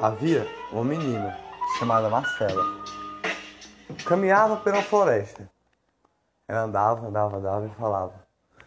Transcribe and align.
Havia 0.00 0.46
uma 0.70 0.84
menina 0.84 1.38
chamada 1.78 2.10
Marcela. 2.10 2.62
Caminhava 4.04 4.58
pela 4.58 4.82
floresta. 4.82 5.50
Ela 6.46 6.64
andava, 6.64 7.06
andava, 7.06 7.38
andava 7.38 7.66
e 7.66 7.70
falava: 7.70 8.12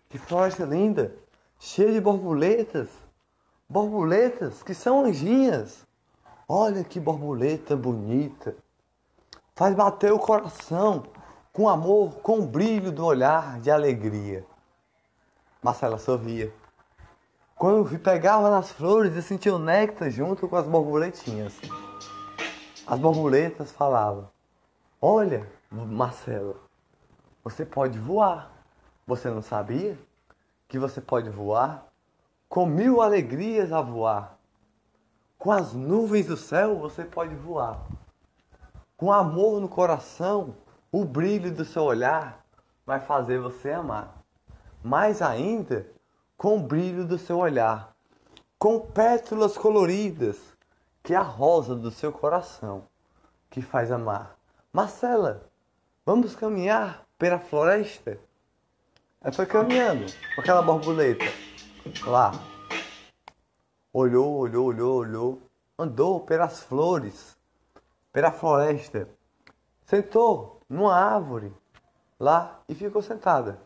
Que 0.10 0.18
floresta 0.18 0.66
linda! 0.66 1.14
Cheia 1.60 1.92
de 1.92 2.02
borboletas! 2.02 2.90
Borboletas 3.70 4.64
que 4.64 4.74
são 4.74 5.06
anjinhas! 5.06 5.86
Olha 6.48 6.84
que 6.84 7.00
borboleta 7.00 7.76
bonita! 7.78 8.56
Faz 9.56 9.76
bater 9.76 10.12
o 10.12 10.18
coração 10.18 11.04
com 11.54 11.70
amor, 11.70 12.22
com 12.22 12.40
o 12.40 12.48
brilho 12.48 12.92
do 12.92 13.06
olhar 13.06 13.60
de 13.60 13.70
alegria. 13.70 14.44
Marcela 15.62 16.00
sorria. 16.00 16.52
Quando 17.60 18.00
pegava 18.00 18.50
nas 18.50 18.72
flores 18.72 19.14
e 19.18 19.22
sentia 19.22 19.54
o 19.54 19.60
néctar 19.60 20.10
junto 20.10 20.48
com 20.48 20.56
as 20.56 20.66
borboletinhas. 20.66 21.60
As 22.88 22.98
borboletas 22.98 23.70
falavam: 23.74 24.30
Olha, 25.02 25.46
Marcela, 25.70 26.56
você 27.44 27.66
pode 27.66 28.00
voar. 28.00 28.50
Você 29.06 29.30
não 29.30 29.42
sabia 29.42 30.00
que 30.70 30.80
você 30.80 31.02
pode 31.02 31.30
voar? 31.30 31.86
Com 32.48 32.66
mil 32.66 33.02
alegrias 33.02 33.74
a 33.74 33.82
voar. 33.82 34.40
Com 35.38 35.52
as 35.52 35.74
nuvens 35.74 36.28
do 36.28 36.38
céu 36.38 36.80
você 36.80 37.04
pode 37.04 37.36
voar. 37.36 37.86
Com 38.96 39.12
amor 39.12 39.60
no 39.60 39.68
coração, 39.68 40.56
o 40.90 41.04
brilho 41.04 41.52
do 41.52 41.66
seu 41.66 41.84
olhar 41.84 42.42
vai 42.86 43.02
fazer 43.02 43.38
você 43.38 43.70
amar. 43.70 44.24
Mais 44.82 45.22
ainda, 45.22 45.86
com 46.40 46.56
o 46.56 46.60
brilho 46.62 47.06
do 47.06 47.18
seu 47.18 47.38
olhar, 47.38 47.94
com 48.58 48.80
pétalas 48.80 49.58
coloridas, 49.58 50.38
que 51.04 51.14
é 51.14 51.18
a 51.18 51.22
rosa 51.22 51.76
do 51.76 51.92
seu 51.92 52.14
coração, 52.14 52.86
que 53.50 53.62
faz 53.62 53.92
amar. 53.92 54.38
Marcela, 54.72 55.44
vamos 56.06 56.38
caminhar 56.38 57.06
pela 57.18 57.40
floresta? 57.40 58.18
Ela 59.20 59.34
foi 59.34 59.46
caminhando 59.46 60.06
com 60.34 60.40
aquela 60.40 60.62
borboleta 60.62 61.26
lá. 62.06 62.32
Olhou, 63.92 64.38
olhou, 64.38 64.68
olhou, 64.68 64.96
olhou. 64.96 65.42
Andou 65.78 66.22
pelas 66.22 66.62
flores, 66.62 67.38
pela 68.14 68.32
floresta. 68.32 69.10
Sentou 69.84 70.62
numa 70.70 70.96
árvore 70.96 71.54
lá 72.18 72.62
e 72.70 72.74
ficou 72.74 73.02
sentada. 73.02 73.60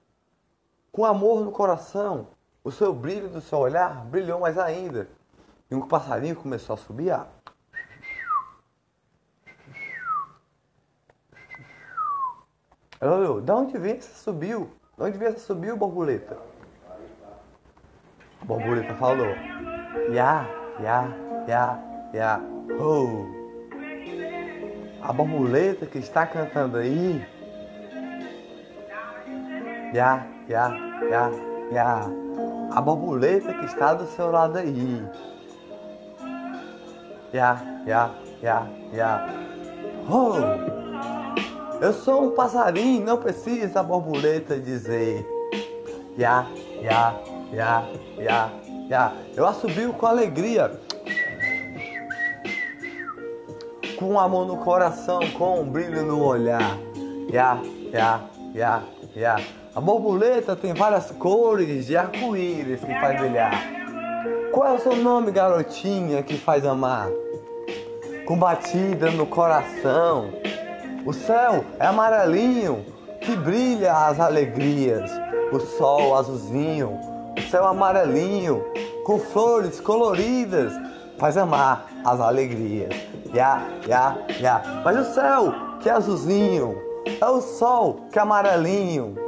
Com 0.92 1.06
amor 1.06 1.46
no 1.46 1.52
coração, 1.52 2.33
o 2.64 2.72
seu 2.72 2.94
brilho 2.94 3.28
do 3.28 3.42
seu 3.42 3.60
olhar 3.60 4.06
brilhou 4.06 4.40
mais 4.40 4.58
ainda. 4.58 5.08
E 5.70 5.76
um 5.76 5.86
passarinho 5.86 6.36
começou 6.36 6.76
a 6.76 6.78
subir. 6.78 7.10
Ela 13.02 13.18
olhou, 13.18 13.42
de 13.42 13.52
onde 13.52 13.78
vem 13.78 14.00
você 14.00 14.14
subiu? 14.14 14.72
De 14.98 15.04
onde 15.04 15.18
vem 15.18 15.32
você 15.32 15.40
subiu, 15.40 15.76
borboleta? 15.76 16.38
A 18.42 18.46
borboleta 18.46 18.96
falou, 18.96 19.28
Ya, 20.12 20.48
ya, 20.80 21.10
ya, 21.48 21.80
ya, 22.14 22.40
oh. 22.80 23.26
A 25.02 25.12
borboleta 25.12 25.86
que 25.86 25.98
está 25.98 26.26
cantando 26.26 26.78
aí, 26.78 27.26
Ya, 29.94 30.26
ya, 30.48 30.70
ya, 31.10 31.32
ya 31.72 32.24
a 32.72 32.82
borboleta 32.82 33.54
que 33.54 33.66
está 33.66 33.94
do 33.94 34.06
seu 34.08 34.32
lado 34.32 34.58
aí. 34.58 35.04
Ya, 37.34 37.62
ya, 37.86 38.12
ya, 38.42 38.68
ya. 38.94 39.30
Oh! 40.10 40.34
Eu 41.82 41.92
sou 41.92 42.28
um 42.28 42.32
passarinho, 42.32 43.06
não 43.06 43.18
precisa 43.18 43.80
a 43.80 43.84
borboleta 43.84 44.58
dizer. 44.58 45.28
Ya, 46.18 46.46
ya, 46.82 47.16
ya, 47.52 47.84
ya, 48.18 48.50
ya. 48.88 49.14
Eu 49.36 49.48
assobio 49.48 49.94
com 49.94 50.06
alegria. 50.06 50.80
Com 53.98 54.20
amor 54.20 54.46
no 54.46 54.58
coração, 54.58 55.20
com 55.32 55.62
um 55.62 55.66
brilho 55.66 56.04
no 56.04 56.24
olhar. 56.24 56.78
Ya, 57.32 57.60
ya, 57.92 58.22
ya, 58.54 58.84
ya. 59.16 59.63
A 59.76 59.82
borboleta 59.82 60.56
tem 60.56 60.72
várias 60.72 61.10
cores 61.10 61.88
de 61.88 61.98
arco-íris 61.98 62.80
que 62.80 63.00
faz 63.00 63.20
brilhar. 63.20 63.60
Qual 64.52 64.68
é 64.68 64.74
o 64.74 64.80
seu 64.80 64.96
nome, 64.96 65.32
garotinha, 65.32 66.22
que 66.22 66.38
faz 66.38 66.64
amar? 66.64 67.10
Com 68.28 68.38
batida 68.38 69.10
no 69.10 69.26
coração. 69.26 70.30
O 71.04 71.12
céu 71.12 71.66
é 71.80 71.88
amarelinho, 71.88 72.86
que 73.20 73.36
brilha 73.36 73.94
as 73.94 74.20
alegrias. 74.20 75.10
O 75.52 75.60
sol 75.60 76.16
azulzinho, 76.20 77.00
o 77.36 77.42
céu 77.50 77.66
amarelinho, 77.66 78.64
com 79.04 79.18
flores 79.18 79.80
coloridas, 79.80 80.72
faz 81.18 81.36
amar 81.36 81.88
as 82.06 82.20
alegrias. 82.20 82.94
Ya, 83.34 83.66
ya, 83.88 84.18
ya. 84.40 84.62
Mas 84.86 85.00
o 85.00 85.14
céu 85.16 85.52
que 85.82 85.90
é 85.90 85.94
azulzinho, 85.94 86.78
é 87.20 87.26
o 87.26 87.42
sol 87.42 88.06
que 88.12 88.20
é 88.20 88.22
amarelinho. 88.22 89.23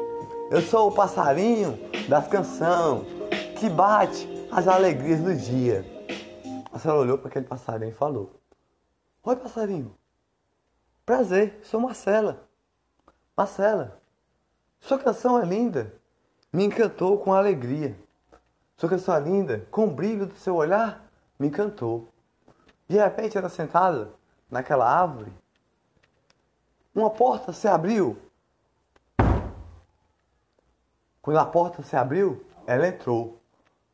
Eu 0.51 0.61
sou 0.61 0.89
o 0.89 0.94
passarinho 0.94 1.75
das 2.07 2.28
canções 2.28 3.07
que 3.59 3.67
bate 3.67 4.28
as 4.51 4.67
alegrias 4.67 5.19
do 5.19 5.35
dia. 5.35 5.83
A 6.72 6.78
senhora 6.78 7.01
olhou 7.01 7.17
para 7.17 7.29
aquele 7.29 7.45
passarinho 7.45 7.89
e 7.89 7.95
falou: 7.95 8.39
Oi, 9.23 9.35
passarinho. 9.35 9.95
Prazer, 11.03 11.59
sou 11.63 11.79
Marcela. 11.79 12.47
Marcela, 13.35 14.00
sua 14.79 15.00
canção 15.00 15.41
é 15.41 15.45
linda. 15.45 15.94
Me 16.53 16.63
encantou 16.63 17.17
com 17.17 17.34
alegria. 17.34 17.97
Sua 18.78 18.89
canção 18.89 19.16
é 19.16 19.19
linda, 19.19 19.67
com 19.72 19.85
o 19.85 19.91
brilho 19.91 20.28
do 20.28 20.35
seu 20.35 20.55
olhar, 20.55 21.03
me 21.39 21.47
encantou. 21.47 22.09
De 22.88 22.97
repente, 22.97 23.35
ela 23.35 23.50
sentada 23.50 24.11
naquela 24.50 24.88
árvore, 24.88 25.34
uma 26.94 27.09
porta 27.09 27.51
se 27.51 27.67
abriu 27.67 28.17
quando 31.25 31.39
a 31.39 31.45
porta 31.45 31.81
se 31.81 31.95
abriu, 31.95 32.45
ela 32.67 32.87
entrou 32.87 33.41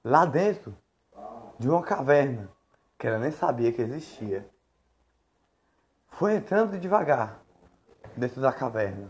lá 0.04 0.26
dentro 0.26 0.76
de 1.58 1.70
uma 1.70 1.82
caverna 1.82 2.50
que 3.00 3.08
ela 3.08 3.18
nem 3.18 3.32
sabia 3.32 3.72
que 3.72 3.82
existia. 3.82 4.46
Foi 6.10 6.36
entrando 6.36 6.78
devagar 6.78 7.40
dentro 8.18 8.42
da 8.42 8.52
caverna 8.52 9.10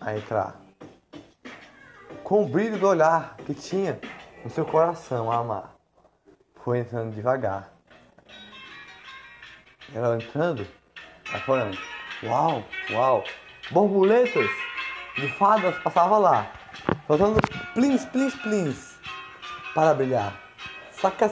a 0.00 0.16
entrar. 0.16 0.60
Com 2.24 2.46
o 2.46 2.48
brilho 2.48 2.80
do 2.80 2.88
olhar 2.88 3.36
que 3.46 3.54
tinha 3.54 4.00
no 4.42 4.50
seu 4.50 4.66
coração 4.66 5.30
a 5.30 5.36
amar. 5.36 5.76
Foi 6.64 6.80
entrando 6.80 7.14
devagar. 7.14 7.70
Ela 9.94 10.16
entrando, 10.16 10.66
ela 11.28 11.38
falando, 11.42 11.78
uau, 12.24 12.64
uau, 12.90 13.22
borboletas 13.70 14.50
de 15.14 15.28
fadas 15.38 15.78
passavam 15.78 16.18
lá. 16.18 16.59
Faltando 17.10 17.40
plins, 17.74 18.04
plins, 18.04 18.34
plins 18.36 18.76
para 19.74 19.92
brilhar. 19.92 20.32
Saca 20.92 21.28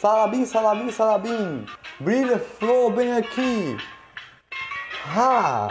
salabim, 0.00 0.46
salabim, 0.46 0.90
salabim. 0.90 1.66
Brilha 2.00 2.38
flor 2.38 2.92
bem 2.92 3.12
aqui. 3.12 3.76
Ha! 5.14 5.68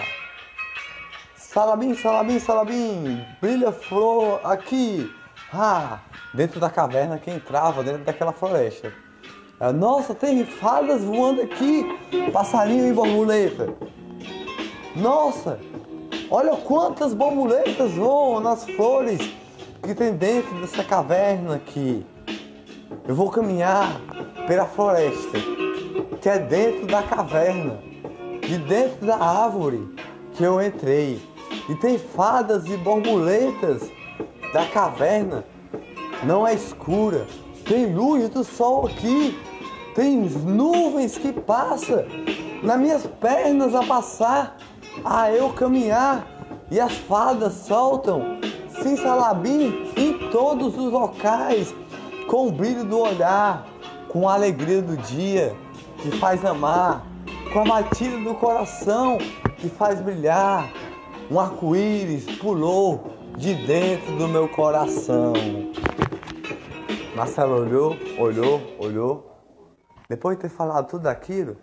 Salabim, 1.33 1.95
salabim, 1.95 2.37
salabim. 2.37 3.25
Brilha 3.41 3.71
flor 3.71 4.41
aqui. 4.43 5.11
Ha! 5.51 6.01
Dentro 6.35 6.59
da 6.59 6.69
caverna 6.69 7.17
que 7.17 7.31
entrava 7.31 7.83
dentro 7.83 8.03
daquela 8.03 8.33
floresta. 8.33 8.93
Nossa, 9.73 10.13
tem 10.13 10.45
fadas 10.45 11.03
voando 11.03 11.41
aqui. 11.41 11.83
Passarinho 12.31 12.89
e 12.89 12.93
borboleta. 12.93 13.73
Nossa, 14.95 15.59
Olha 16.33 16.55
quantas 16.55 17.13
borboletas 17.13 17.91
voam 17.91 18.39
nas 18.39 18.63
flores 18.63 19.19
que 19.83 19.93
tem 19.93 20.13
dentro 20.13 20.61
dessa 20.61 20.81
caverna 20.81 21.55
aqui. 21.55 22.05
Eu 23.05 23.13
vou 23.13 23.29
caminhar 23.29 23.99
pela 24.47 24.65
floresta, 24.65 25.37
que 26.21 26.29
é 26.29 26.39
dentro 26.39 26.87
da 26.87 27.03
caverna, 27.03 27.77
de 28.47 28.57
dentro 28.59 29.05
da 29.05 29.17
árvore 29.17 29.93
que 30.31 30.41
eu 30.41 30.61
entrei. 30.61 31.21
E 31.67 31.75
tem 31.75 31.97
fadas 31.97 32.65
e 32.65 32.77
borboletas 32.77 33.81
da 34.53 34.65
caverna. 34.67 35.43
Não 36.23 36.47
é 36.47 36.53
escura, 36.53 37.27
tem 37.65 37.93
luz 37.93 38.29
do 38.29 38.45
sol 38.45 38.87
aqui, 38.87 39.37
tem 39.93 40.15
nuvens 40.15 41.17
que 41.17 41.33
passam 41.33 42.05
nas 42.63 42.79
minhas 42.79 43.05
pernas 43.05 43.75
a 43.75 43.83
passar 43.83 44.55
a 45.03 45.31
eu 45.31 45.51
caminhar 45.53 46.27
e 46.69 46.79
as 46.79 46.93
fadas 46.93 47.53
soltam 47.53 48.39
salabim 48.97 49.91
em 49.95 50.29
todos 50.29 50.77
os 50.77 50.91
locais, 50.91 51.73
com 52.27 52.47
o 52.47 52.51
brilho 52.51 52.83
do 52.83 52.99
olhar, 52.99 53.67
com 54.09 54.27
a 54.27 54.33
alegria 54.33 54.81
do 54.81 54.97
dia. 54.97 55.55
que 56.01 56.09
faz 56.17 56.43
amar, 56.43 57.05
com 57.53 57.59
a 57.59 57.63
batida 57.63 58.17
do 58.17 58.33
coração 58.33 59.19
que 59.57 59.69
faz 59.69 60.01
brilhar. 60.01 60.67
Um 61.29 61.39
arco-íris 61.39 62.25
pulou 62.39 63.13
de 63.37 63.53
dentro 63.53 64.17
do 64.17 64.27
meu 64.27 64.49
coração. 64.49 65.33
Marcela 67.15 67.55
olhou, 67.55 67.95
olhou, 68.17 68.61
olhou. 68.79 69.31
Depois 70.09 70.37
de 70.37 70.41
ter 70.41 70.49
falado 70.49 70.87
tudo 70.89 71.05
aquilo, 71.05 71.55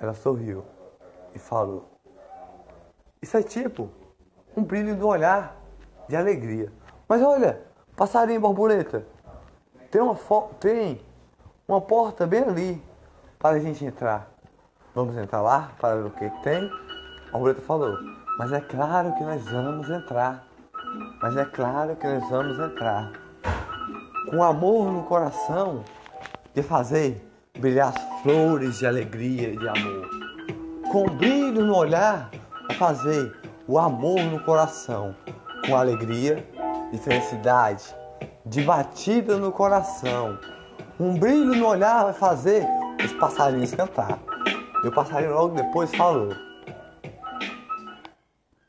ela 0.00 0.14
sorriu 0.14 0.64
e 1.32 1.38
falou: 1.38 1.89
Isso 3.22 3.36
é 3.36 3.42
tipo 3.42 3.90
um 4.56 4.62
brilho 4.62 4.96
do 4.96 5.06
olhar 5.06 5.56
de 6.08 6.16
alegria. 6.16 6.72
Mas 7.06 7.22
olha, 7.22 7.60
passarinho 7.94 8.40
borboleta, 8.40 9.04
tem 9.90 10.00
uma, 10.00 10.16
tem 10.58 11.00
uma 11.68 11.80
porta 11.80 12.26
bem 12.26 12.42
ali 12.42 12.82
para 13.38 13.56
a 13.56 13.60
gente 13.60 13.84
entrar. 13.84 14.30
Vamos 14.94 15.16
entrar 15.16 15.42
lá 15.42 15.72
para 15.78 15.96
ver 15.96 16.06
o 16.06 16.10
que 16.10 16.30
tem? 16.42 16.70
A 17.28 17.32
borboleta 17.32 17.60
falou: 17.60 17.98
Mas 18.38 18.52
é 18.52 18.60
claro 18.60 19.14
que 19.14 19.22
nós 19.22 19.44
vamos 19.44 19.90
entrar. 19.90 20.46
Mas 21.20 21.36
é 21.36 21.44
claro 21.44 21.96
que 21.96 22.06
nós 22.06 22.28
vamos 22.30 22.58
entrar. 22.58 23.12
Com 24.30 24.42
amor 24.42 24.90
no 24.90 25.02
coração, 25.02 25.84
de 26.54 26.62
fazer 26.62 27.22
brilhar 27.58 27.92
flores 28.22 28.78
de 28.78 28.86
alegria 28.86 29.50
e 29.50 29.56
de 29.58 29.68
amor. 29.68 30.08
Com 30.90 31.04
brilho 31.16 31.64
no 31.64 31.76
olhar, 31.76 32.30
fazer 32.74 33.34
o 33.66 33.78
amor 33.78 34.20
no 34.22 34.42
coração. 34.44 35.14
Com 35.66 35.76
alegria 35.76 36.46
e 36.92 36.98
felicidade, 36.98 37.94
de 38.44 38.62
batida 38.62 39.36
no 39.36 39.52
coração. 39.52 40.38
Um 40.98 41.18
brilho 41.18 41.54
no 41.54 41.66
olhar 41.66 42.04
vai 42.04 42.12
fazer 42.12 42.66
os 43.04 43.12
passarinhos 43.14 43.74
cantar. 43.74 44.18
E 44.82 44.88
o 44.88 44.92
passarinho 44.92 45.34
logo 45.34 45.54
depois 45.54 45.94
falou: 45.94 46.34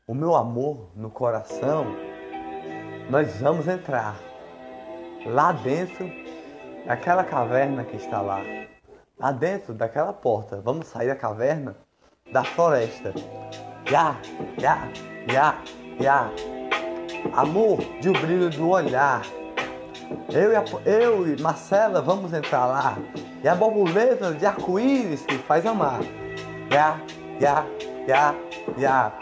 O 0.06 0.14
meu 0.14 0.34
amor 0.34 0.90
no 0.94 1.10
coração, 1.10 1.86
nós 3.10 3.40
vamos 3.40 3.66
entrar 3.66 4.16
lá 5.26 5.52
dentro 5.52 6.10
daquela 6.86 7.24
caverna 7.24 7.84
que 7.84 7.96
está 7.96 8.20
lá. 8.20 8.40
Lá 9.18 9.32
dentro 9.32 9.72
daquela 9.72 10.12
porta. 10.12 10.60
Vamos 10.60 10.86
sair 10.88 11.08
da 11.08 11.16
caverna 11.16 11.76
da 12.32 12.44
floresta. 12.44 13.12
Ya, 13.90 14.16
ya, 14.58 14.88
ya, 15.26 15.54
ya. 16.00 16.30
Amor 17.34 17.78
de 18.00 18.08
o 18.08 18.12
brilho 18.12 18.50
do 18.50 18.68
olhar. 18.70 19.22
Eu 20.32 20.52
e, 20.52 20.56
a, 20.56 20.64
eu 20.84 21.26
e 21.28 21.40
Marcela 21.40 22.00
vamos 22.00 22.32
entrar 22.32 22.66
lá. 22.66 22.98
E 23.42 23.48
a 23.48 23.54
borboleta 23.54 24.32
de 24.32 24.46
arco-íris 24.46 25.22
que 25.22 25.36
faz 25.38 25.66
amar. 25.66 26.00
Ya, 26.70 27.00
ya, 27.40 27.64
ya, 28.06 28.34
ya. 28.78 29.12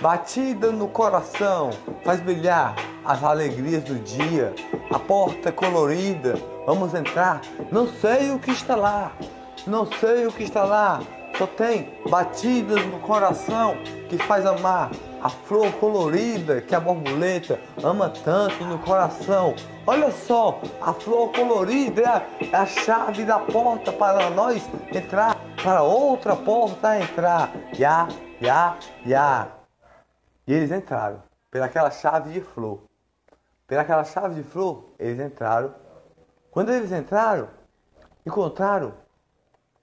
Batida 0.00 0.70
no 0.72 0.88
coração 0.88 1.70
faz 2.04 2.20
brilhar 2.20 2.74
as 3.04 3.22
alegrias 3.22 3.84
do 3.84 3.94
dia. 3.96 4.54
A 4.90 4.98
porta 4.98 5.48
é 5.48 5.52
colorida, 5.52 6.34
vamos 6.66 6.94
entrar. 6.94 7.40
Não 7.70 7.86
sei 7.86 8.30
o 8.30 8.38
que 8.38 8.50
está 8.50 8.76
lá, 8.76 9.12
não 9.66 9.86
sei 9.86 10.26
o 10.26 10.32
que 10.32 10.42
está 10.42 10.64
lá. 10.64 11.00
Só 11.38 11.46
tem 11.46 11.92
batidas 12.08 12.84
no 12.86 12.98
coração 13.00 13.76
que 14.08 14.18
faz 14.18 14.44
amar 14.46 14.90
a 15.22 15.28
flor 15.28 15.72
colorida 15.74 16.60
que 16.60 16.74
a 16.74 16.80
borboleta 16.80 17.58
ama 17.82 18.10
tanto 18.10 18.64
no 18.64 18.78
coração. 18.78 19.54
Olha 19.86 20.10
só, 20.10 20.60
a 20.80 20.92
flor 20.92 21.32
colorida 21.32 22.24
é 22.40 22.56
a 22.56 22.66
chave 22.66 23.24
da 23.24 23.38
porta 23.38 23.92
para 23.92 24.30
nós 24.30 24.62
entrar, 24.92 25.36
para 25.62 25.82
outra 25.82 26.36
porta 26.36 26.98
entrar. 26.98 27.52
Ya, 27.76 28.08
ya, 28.40 28.76
ya. 29.04 29.48
E 30.46 30.54
eles 30.54 30.70
entraram 30.70 31.22
pelaquela 31.50 31.90
chave 31.90 32.32
de 32.32 32.40
flor. 32.40 32.82
Pelaquela 33.66 34.04
chave 34.04 34.36
de 34.36 34.42
flor, 34.42 34.90
eles 34.98 35.18
entraram. 35.18 35.74
Quando 36.50 36.72
eles 36.72 36.92
entraram, 36.92 37.48
encontraram 38.24 38.94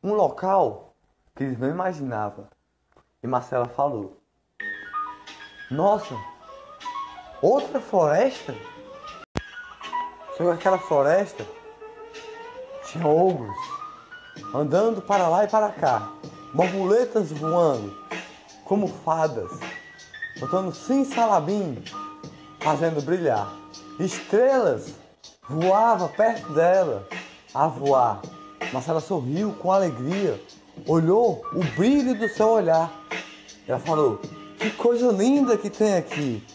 um 0.02 0.14
local 0.14 0.94
que 1.36 1.44
eles 1.44 1.58
não 1.58 1.70
imaginavam. 1.70 2.48
E 3.24 3.28
Marcela 3.28 3.66
falou: 3.66 4.22
Nossa, 5.72 6.16
outra 7.42 7.80
floresta? 7.80 8.54
Só 10.38 10.44
que 10.44 10.50
aquela 10.50 10.78
floresta 10.78 11.46
tinha 12.86 13.08
ogros 13.08 13.56
andando 14.54 15.02
para 15.02 15.28
lá 15.28 15.44
e 15.44 15.48
para 15.48 15.70
cá, 15.70 16.12
borboletas 16.54 17.32
voando 17.32 17.96
como 18.66 18.88
fadas 18.88 19.52
botando 20.40 20.74
sim 20.74 21.06
salabim, 21.06 21.82
fazendo 22.60 23.02
brilhar. 23.02 23.52
Estrelas 24.00 24.94
voava 25.48 26.10
perto 26.10 26.54
dela 26.54 27.08
a 27.54 27.68
voar. 27.68 28.22
Mas 28.72 28.88
ela 28.88 29.00
sorriu 29.00 29.54
com 29.54 29.72
alegria, 29.72 30.42
olhou 30.88 31.44
o 31.54 31.64
brilho 31.76 32.18
do 32.18 32.28
seu 32.28 32.50
olhar. 32.50 32.92
Ela 33.68 33.80
falou: 33.80 34.20
Que 34.60 34.72
coisa 34.72 35.12
linda 35.12 35.58
que 35.58 35.70
tem 35.70 35.96
aqui! 35.96 36.46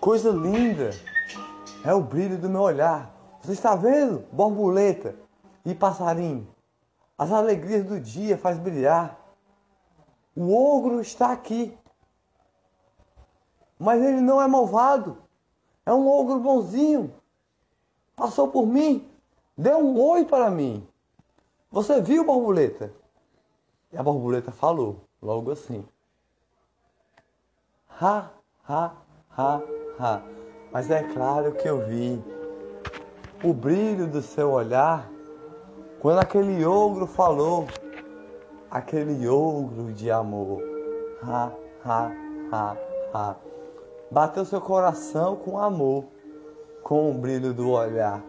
Coisa 0.00 0.30
linda! 0.30 0.90
É 1.84 1.92
o 1.92 2.00
brilho 2.00 2.38
do 2.38 2.48
meu 2.48 2.62
olhar. 2.62 3.14
Você 3.42 3.52
está 3.52 3.76
vendo, 3.76 4.24
borboleta 4.32 5.14
e 5.64 5.74
passarinho? 5.74 6.48
As 7.18 7.30
alegrias 7.30 7.84
do 7.84 8.00
dia 8.00 8.36
faz 8.36 8.58
brilhar. 8.58 9.18
O 10.34 10.52
ogro 10.54 11.00
está 11.00 11.32
aqui. 11.32 11.76
Mas 13.78 14.02
ele 14.02 14.20
não 14.20 14.40
é 14.40 14.48
malvado. 14.48 15.18
É 15.84 15.92
um 15.92 16.08
ogro 16.08 16.40
bonzinho. 16.40 17.12
Passou 18.16 18.48
por 18.48 18.66
mim. 18.66 19.08
Deu 19.56 19.78
um 19.78 20.00
oi 20.00 20.24
para 20.24 20.50
mim. 20.50 20.86
Você 21.70 22.00
viu, 22.00 22.24
borboleta? 22.24 22.92
E 23.92 23.96
a 23.96 24.02
borboleta 24.02 24.50
falou, 24.50 25.04
logo 25.22 25.50
assim. 25.50 25.86
Ha, 28.00 28.30
ha, 28.68 28.92
ha, 29.36 29.62
ha. 29.98 30.22
Mas 30.72 30.90
é 30.90 31.02
claro 31.02 31.52
que 31.52 31.66
eu 31.66 31.86
vi 31.86 32.22
o 33.42 33.54
brilho 33.54 34.06
do 34.06 34.20
seu 34.20 34.50
olhar 34.50 35.10
quando 36.00 36.18
aquele 36.18 36.64
ogro 36.64 37.06
falou, 37.06 37.66
aquele 38.70 39.26
ogro 39.26 39.92
de 39.92 40.10
amor. 40.10 40.60
Ha, 41.22 41.50
ha, 41.84 42.12
ha, 42.52 42.76
ha 43.14 43.36
bateu 44.10 44.44
seu 44.44 44.60
coração 44.60 45.36
com 45.36 45.58
amor, 45.58 46.04
com 46.82 47.10
o 47.10 47.14
brilho 47.14 47.52
do 47.52 47.70
olhar 47.70 48.22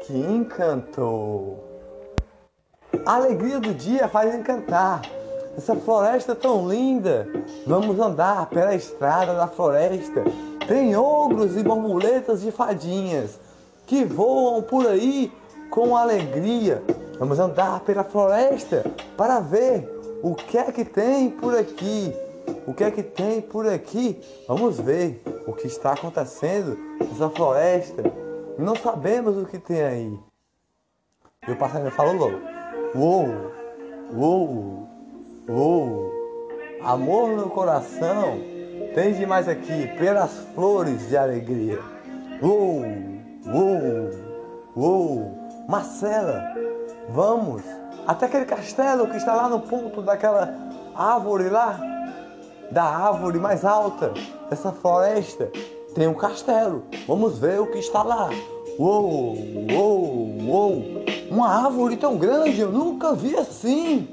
que 0.00 0.16
encantou. 0.16 1.64
A 3.04 3.16
alegria 3.16 3.60
do 3.60 3.74
dia 3.74 4.08
faz 4.08 4.34
encantar. 4.34 5.02
Essa 5.58 5.74
floresta 5.74 6.36
tão 6.36 6.68
linda. 6.68 7.26
Vamos 7.66 7.98
andar 7.98 8.46
pela 8.46 8.76
estrada 8.76 9.34
da 9.34 9.48
floresta. 9.48 10.22
Tem 10.68 10.94
ogros 10.94 11.56
e 11.56 11.64
borboletas 11.64 12.42
de 12.42 12.52
fadinhas 12.52 13.40
que 13.84 14.04
voam 14.04 14.62
por 14.62 14.86
aí 14.86 15.32
com 15.68 15.96
alegria. 15.96 16.80
Vamos 17.18 17.40
andar 17.40 17.80
pela 17.80 18.04
floresta 18.04 18.84
para 19.16 19.40
ver 19.40 19.84
o 20.22 20.32
que 20.32 20.56
é 20.56 20.70
que 20.70 20.84
tem 20.84 21.28
por 21.28 21.58
aqui. 21.58 22.14
O 22.64 22.72
que 22.72 22.84
é 22.84 22.92
que 22.92 23.02
tem 23.02 23.40
por 23.40 23.66
aqui? 23.66 24.20
Vamos 24.46 24.78
ver 24.78 25.20
o 25.44 25.52
que 25.52 25.66
está 25.66 25.92
acontecendo 25.92 26.78
nessa 27.00 27.28
floresta. 27.30 28.04
Não 28.56 28.76
sabemos 28.76 29.36
o 29.36 29.44
que 29.44 29.58
tem 29.58 29.82
aí. 29.82 30.18
E 31.48 31.50
o 31.50 31.56
passarinho 31.56 31.90
falou 31.90 32.14
logo: 32.14 32.38
Uou, 32.94 33.28
uou, 34.14 34.88
uou. 35.48 36.12
Amor 36.82 37.30
no 37.30 37.50
coração 37.50 38.38
tem 38.94 39.14
demais 39.14 39.48
aqui 39.48 39.88
pelas 39.98 40.32
flores 40.54 41.08
de 41.08 41.16
alegria. 41.16 41.78
Uou, 42.42 42.84
uou, 43.46 44.10
uou. 44.76 45.38
Marcela, 45.68 46.42
vamos 47.08 47.62
até 48.06 48.26
aquele 48.26 48.44
castelo 48.44 49.08
que 49.08 49.16
está 49.16 49.34
lá 49.34 49.48
no 49.48 49.60
ponto 49.60 50.00
daquela 50.02 50.54
árvore 50.94 51.48
lá 51.48 51.78
da 52.70 52.84
árvore 52.84 53.38
mais 53.38 53.64
alta 53.64 54.12
dessa 54.48 54.72
floresta 54.72 55.50
tem 55.94 56.06
um 56.06 56.14
castelo. 56.14 56.84
Vamos 57.06 57.38
ver 57.38 57.60
o 57.60 57.66
que 57.66 57.78
está 57.78 58.02
lá. 58.02 58.30
Uou, 58.78 59.36
uou, 59.72 60.28
uou. 60.46 60.84
Uma 61.30 61.64
árvore 61.64 61.96
tão 61.96 62.16
grande, 62.16 62.60
eu 62.60 62.70
nunca 62.70 63.14
vi 63.14 63.36
assim. 63.36 64.08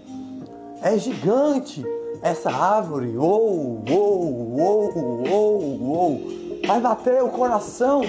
É 0.81 0.97
gigante 0.97 1.85
essa 2.21 2.51
árvore. 2.51 3.15
Uou, 3.17 3.83
uou, 3.89 4.57
uou, 4.57 5.27
uou, 5.27 5.77
uou. 5.81 6.21
Vai 6.65 6.79
bater 6.79 7.23
o 7.23 7.29
coração 7.29 8.01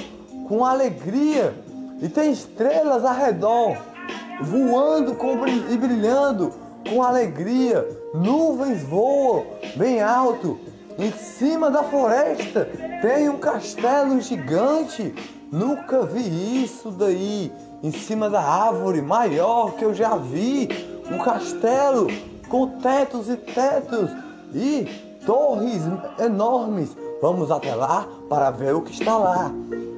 com 0.49 0.64
alegria. 0.64 1.54
E 2.00 2.08
tem 2.08 2.30
estrelas 2.30 3.04
ao 3.04 3.14
redor, 3.14 3.76
voando 4.42 5.16
e 5.70 5.76
brilhando 5.76 6.52
com 6.88 7.02
alegria. 7.02 7.87
Nuvens 8.14 8.82
voam 8.82 9.44
bem 9.76 10.02
alto. 10.02 10.58
Em 10.99 11.12
cima 11.12 11.70
da 11.70 11.82
floresta 11.82 12.68
tem 13.02 13.28
um 13.28 13.38
castelo 13.38 14.20
gigante. 14.20 15.14
Nunca 15.50 16.04
vi 16.04 16.64
isso 16.64 16.90
daí. 16.90 17.52
Em 17.82 17.92
cima 17.92 18.28
da 18.30 18.42
árvore 18.42 19.02
maior 19.02 19.75
que 19.75 19.85
eu 19.85 19.94
já 19.94 20.16
vi. 20.16 20.68
Um 21.11 21.18
castelo 21.18 22.08
com 22.49 22.69
tetos 22.79 23.29
e 23.29 23.37
tetos 23.37 24.11
e 24.55 24.85
torres 25.25 25.83
enormes. 26.19 26.97
Vamos 27.21 27.50
até 27.50 27.75
lá 27.75 28.07
para 28.29 28.50
ver 28.50 28.75
o 28.75 28.83
que 28.83 28.93
está 28.93 29.17
lá. 29.17 29.50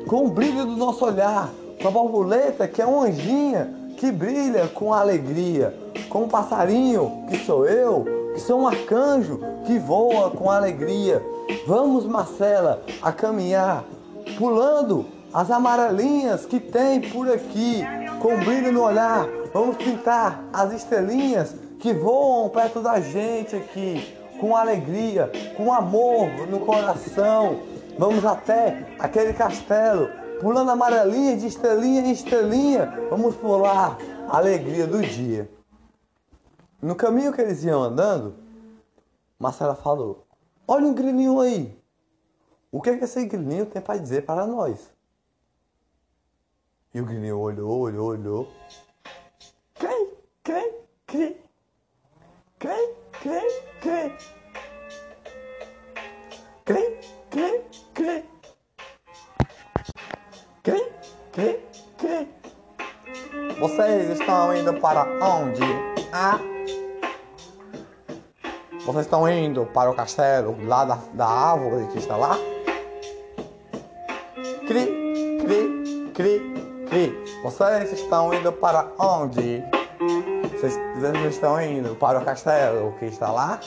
Com 0.07 0.27
o 0.27 0.31
brilho 0.31 0.65
do 0.65 0.77
nosso 0.77 1.05
olhar, 1.05 1.51
com 1.81 1.89
a 1.89 1.91
borboleta 1.91 2.67
que 2.67 2.81
é 2.81 2.87
uma 2.87 3.05
anjinha 3.05 3.75
que 3.97 4.11
brilha 4.13 4.69
com 4.69 4.93
alegria, 4.93 5.77
com 6.09 6.25
um 6.25 6.29
passarinho 6.29 7.25
que 7.29 7.45
sou 7.45 7.67
eu, 7.67 8.05
que 8.33 8.41
sou 8.41 8.61
um 8.61 8.69
arcanjo 8.69 9.41
que 9.67 9.79
voa 9.79 10.31
com 10.31 10.51
alegria. 10.51 11.23
Vamos, 11.67 12.07
Marcela, 12.07 12.83
a 13.03 13.11
caminhar, 13.13 13.85
pulando 14.39 15.05
as 15.35 15.51
amarelinhas 15.51 16.47
que 16.47 16.61
tem 16.61 17.01
por 17.01 17.31
aqui, 17.31 17.83
com 18.21 18.37
brilho 18.39 18.73
no 18.73 18.83
olhar. 18.83 19.27
Vamos 19.53 19.77
pintar 19.77 20.45
as 20.53 20.73
estrelinhas 20.73 21.55
que 21.81 21.93
voam 21.93 22.49
perto 22.51 22.81
da 22.81 23.01
gente 23.01 23.55
aqui, 23.55 24.17
com 24.41 24.57
alegria, 24.57 25.31
com 25.57 25.73
amor 25.73 26.47
no 26.49 26.61
coração. 26.61 27.61
Vamos 27.99 28.25
até 28.25 28.97
aquele 28.99 29.33
castelo, 29.33 30.09
pulando 30.41 30.71
amarelinha 30.71 31.37
de 31.37 31.47
estrelinha 31.47 32.03
em 32.03 32.13
estrelinha. 32.13 33.09
Vamos 33.11 33.37
pular 33.37 33.99
a 34.29 34.37
alegria 34.37 34.87
do 34.87 35.01
dia. 35.03 35.51
No 36.81 36.95
caminho 36.95 37.33
que 37.33 37.41
eles 37.41 37.65
iam 37.65 37.83
andando, 37.83 38.37
Marcela 39.39 39.75
falou: 39.75 40.25
Olha 40.67 40.87
um 40.87 40.95
grilinho 40.95 41.41
aí. 41.41 41.77
O 42.71 42.83
que, 42.83 42.91
é 42.91 42.97
que 42.99 43.05
esse 43.05 43.25
grilinho 43.25 43.67
tem 43.67 43.81
para 43.81 43.99
dizer 43.99 44.27
para 44.27 44.47
nós? 44.47 44.93
E 46.95 47.01
o 47.01 47.05
grilinho 47.05 47.39
olhou, 47.39 47.81
olhou, 47.81 48.09
olhou. 48.09 48.49
Cri, 49.75 50.11
cri, 50.43 50.73
cri. 51.07 51.48
Cri, 52.59 52.71
cri, 53.13 53.41
cri. 53.81 54.13
Cri, 56.65 56.99
cri, 57.31 57.63
cri. 57.95 58.25
Cri, 60.65 60.83
cri, 61.33 61.61
cri. 61.97 62.29
Vocês 63.61 64.19
estão 64.19 64.57
indo 64.57 64.75
para 64.81 65.05
onde? 65.25 65.63
Ah? 66.13 66.41
Vocês 68.85 69.07
estão 69.07 69.29
indo 69.29 69.65
para 69.67 69.89
o 69.89 69.95
castelo 69.95 70.57
lá 70.67 70.85
da, 70.85 70.99
da 71.15 71.27
árvore 71.27 71.87
que 71.93 71.99
está 71.99 72.17
lá? 72.17 72.37
Cri, 74.67 75.39
cri, 75.45 76.11
cri, 76.13 76.87
cri. 76.89 77.41
Vocês 77.45 77.93
estão 77.93 78.35
indo 78.35 78.53
para 78.53 78.91
onde? 78.99 79.63
Vocês, 80.61 80.77
estão 81.31 81.63
indo 81.63 81.95
para 81.95 82.19
o 82.19 82.25
castelo 82.25 82.93
que 82.99 83.05
está 83.05 83.31
lá? 83.31 83.61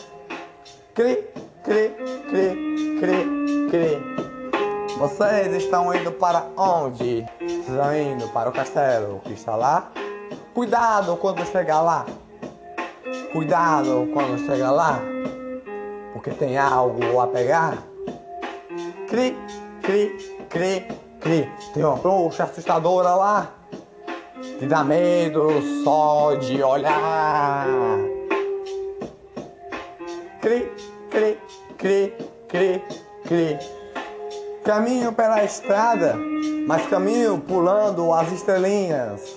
Cri, 0.93 1.25
cri, 1.63 1.95
cri, 2.29 2.99
cri, 2.99 3.69
cri. 3.69 4.97
Vocês 4.97 5.53
estão 5.53 5.95
indo 5.95 6.11
para 6.11 6.47
onde? 6.57 7.25
Vocês 7.39 7.69
estão 7.69 7.95
indo 7.95 8.27
para 8.33 8.49
o 8.49 8.51
castelo 8.51 9.21
que 9.23 9.31
está 9.31 9.55
lá? 9.55 9.89
Cuidado 10.53 11.15
quando 11.15 11.45
chegar 11.45 11.79
lá. 11.79 12.05
Cuidado 13.31 14.09
quando 14.11 14.37
chegar 14.45 14.71
lá. 14.71 14.99
Porque 16.11 16.31
tem 16.31 16.57
algo 16.57 17.21
a 17.21 17.27
pegar. 17.27 17.77
Cri, 19.07 19.37
cri, 19.81 20.09
cri, 20.49 20.87
cri. 21.21 21.49
Tem 21.73 21.85
uma 21.85 21.95
bruxa 21.95 22.43
assustadora 22.43 23.15
lá 23.15 23.60
que 24.61 24.67
dá 24.67 24.83
medo 24.83 25.49
só 25.83 26.35
de 26.35 26.61
olhar. 26.61 27.65
Cri, 30.39 30.71
cri, 31.09 31.39
cri, 31.79 32.13
cri, 32.47 32.83
cri. 33.23 33.59
Caminho 34.63 35.13
pela 35.13 35.43
estrada, 35.43 36.15
mas 36.67 36.85
caminho 36.85 37.41
pulando 37.41 38.13
as 38.13 38.31
estrelinhas. 38.31 39.35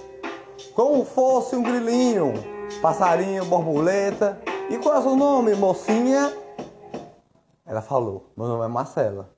Como 0.74 1.06
fosse 1.06 1.56
um 1.56 1.62
grilinho, 1.62 2.34
passarinho, 2.82 3.46
borboleta. 3.46 4.38
E 4.68 4.76
qual 4.76 4.96
é 4.96 4.98
o 4.98 5.02
seu 5.04 5.16
nome, 5.16 5.54
mocinha? 5.54 6.36
Ela 7.66 7.80
falou: 7.80 8.30
Meu 8.36 8.46
nome 8.46 8.66
é 8.66 8.68
Marcela. 8.68 9.30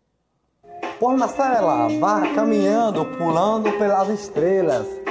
Pois 0.98 1.16
Marcela, 1.16 1.86
vá 2.00 2.34
caminhando, 2.34 3.04
pulando 3.16 3.70
pelas 3.78 4.08
estrelas. 4.08 5.06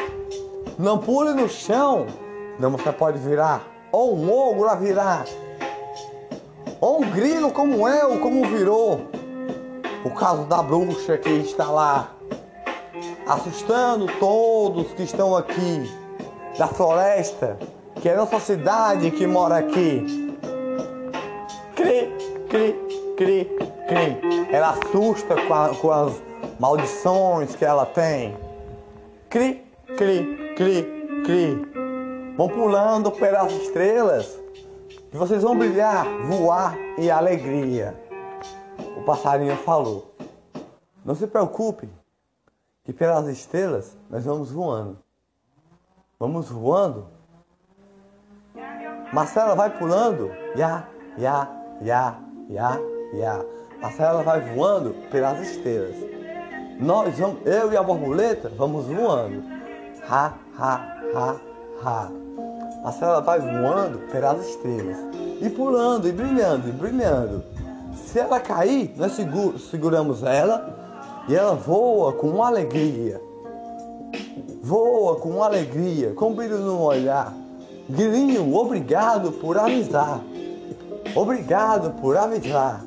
Não 0.78 0.98
pule 0.98 1.34
no 1.34 1.48
chão, 1.48 2.06
não 2.60 2.72
você 2.72 2.92
pode 2.92 3.18
virar. 3.18 3.62
Ou 3.94 4.14
um 4.14 4.30
ogro 4.30 4.68
a 4.68 4.76
virar. 4.76 5.26
Ou 6.82 7.02
um 7.02 7.10
grilo 7.12 7.52
como 7.52 7.88
eu, 7.88 8.20
como 8.20 8.46
virou. 8.46 9.02
O 10.04 10.10
caso 10.12 10.44
da 10.46 10.62
bruxa 10.62 11.18
que 11.18 11.30
está 11.30 11.72
lá, 11.72 12.12
assustando 13.26 14.06
todos 14.20 14.92
que 14.94 15.04
estão 15.04 15.34
aqui, 15.36 15.90
da 16.58 16.68
floresta, 16.68 17.58
que 18.02 18.10
é 18.10 18.14
a 18.14 18.18
nossa 18.18 18.40
cidade 18.42 19.12
que 19.12 19.26
mora 19.26 19.58
aqui. 19.58 20.36
Cri, 21.76 22.14
cri, 22.50 22.76
cri, 23.16 23.46
cri. 23.88 24.48
Ela 24.52 24.72
assusta 24.72 25.36
com, 25.48 25.54
a, 25.54 25.70
com 25.70 25.92
as 25.92 26.22
maldições 26.60 27.56
que 27.56 27.64
ela 27.64 27.86
tem. 27.86 28.36
Cri, 29.30 29.64
cri, 29.98 30.45
cri, 30.56 30.84
cri. 31.24 32.36
Vão 32.36 32.50
pulando 32.50 33.12
pelas 33.12 33.52
estrelas 33.52 34.40
e 35.14 35.18
vocês 35.18 35.44
vão 35.44 35.58
brilhar, 35.58 36.06
voar 36.24 36.78
e 36.98 37.10
alegria. 37.10 37.96
O 38.98 39.04
passarinho 39.04 39.56
falou: 39.58 40.14
Não 41.04 41.16
se 41.16 41.28
preocupe, 41.28 41.90
que 42.84 42.92
pelas 42.92 43.28
estrelas 43.28 43.98
nós 44.10 44.26
vamos 44.26 44.52
voando. 44.52 44.98
Vamos 46.20 46.50
voando. 46.50 47.08
Marcela 49.14 49.56
vai 49.56 49.70
pulando. 49.78 50.32
Ya, 50.56 50.88
ya, 51.18 51.50
ya, 51.82 52.20
ya, 52.50 52.80
ya. 53.14 53.46
Marcela 53.82 54.24
vai 54.24 54.42
voando 54.54 54.94
pelas 55.12 55.40
estrelas. 55.40 55.96
Nós 56.80 57.18
vamos, 57.18 57.46
eu 57.46 57.72
e 57.72 57.78
a 57.78 57.84
borboleta, 57.84 58.50
vamos 58.50 58.86
voando. 58.88 59.44
Ha, 60.10 60.34
ha, 60.58 60.98
ha, 61.14 61.36
ha. 61.84 62.10
Marcela 62.84 63.20
vai 63.22 63.40
voando 63.40 63.98
pelas 64.12 64.48
estrelas. 64.48 64.98
E 65.42 65.50
pulando, 65.50 66.08
e 66.08 66.12
brilhando, 66.12 66.70
e 66.70 66.72
brilhando. 66.72 67.44
Se 67.96 68.20
ela 68.20 68.40
cair, 68.40 68.94
nós 68.96 69.14
seguramos 69.70 70.24
ela 70.24 71.26
e 71.28 71.36
ela 71.36 71.56
voa 71.56 72.14
com 72.14 72.44
alegria. 72.44 73.20
Voa 74.62 75.16
com 75.16 75.44
alegria, 75.44 76.14
com 76.14 76.34
brilho 76.34 76.60
no 76.60 76.82
olhar. 76.82 77.34
Grilinho, 77.90 78.56
obrigado 78.56 79.32
por 79.32 79.58
avisar. 79.58 80.22
Obrigado 81.16 82.00
por 82.02 82.18
avisar. 82.18 82.84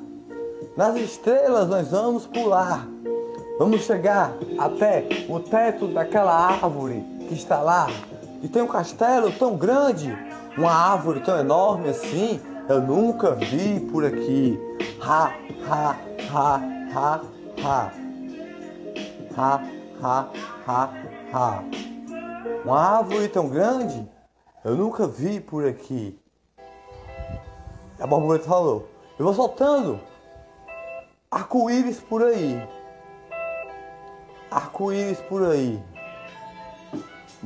Nas 0.76 0.96
estrelas 0.96 1.68
nós 1.68 1.88
vamos 1.90 2.26
pular. 2.26 2.86
Vamos 3.58 3.82
chegar 3.82 4.32
até 4.58 5.08
o 5.28 5.40
teto 5.40 5.88
daquela 5.88 6.32
árvore 6.32 7.17
que 7.28 7.34
está 7.34 7.60
lá. 7.60 7.86
E 8.42 8.48
tem 8.48 8.62
um 8.62 8.66
castelo 8.66 9.30
tão 9.32 9.56
grande, 9.56 10.16
uma 10.56 10.72
árvore 10.72 11.20
tão 11.20 11.38
enorme 11.38 11.88
assim, 11.88 12.40
eu 12.68 12.80
nunca 12.80 13.34
vi 13.34 13.80
por 13.80 14.04
aqui. 14.04 14.58
Ha, 15.00 15.32
ha, 15.68 15.96
ha, 16.32 16.60
ha, 16.94 17.20
ha. 17.62 17.92
Ha, 19.36 19.62
ha, 20.02 20.28
ha, 20.66 20.90
ha. 21.32 21.64
Uma 22.64 22.80
árvore 22.98 23.28
tão 23.28 23.48
grande, 23.48 24.08
eu 24.64 24.74
nunca 24.74 25.06
vi 25.06 25.40
por 25.40 25.66
aqui. 25.66 26.18
A 28.00 28.06
borboleta 28.06 28.44
falou: 28.44 28.88
Eu 29.18 29.24
vou 29.24 29.34
soltando 29.34 30.00
arco-íris 31.30 32.00
por 32.00 32.22
aí. 32.22 32.60
Arco-íris 34.50 35.20
por 35.22 35.44
aí. 35.44 35.82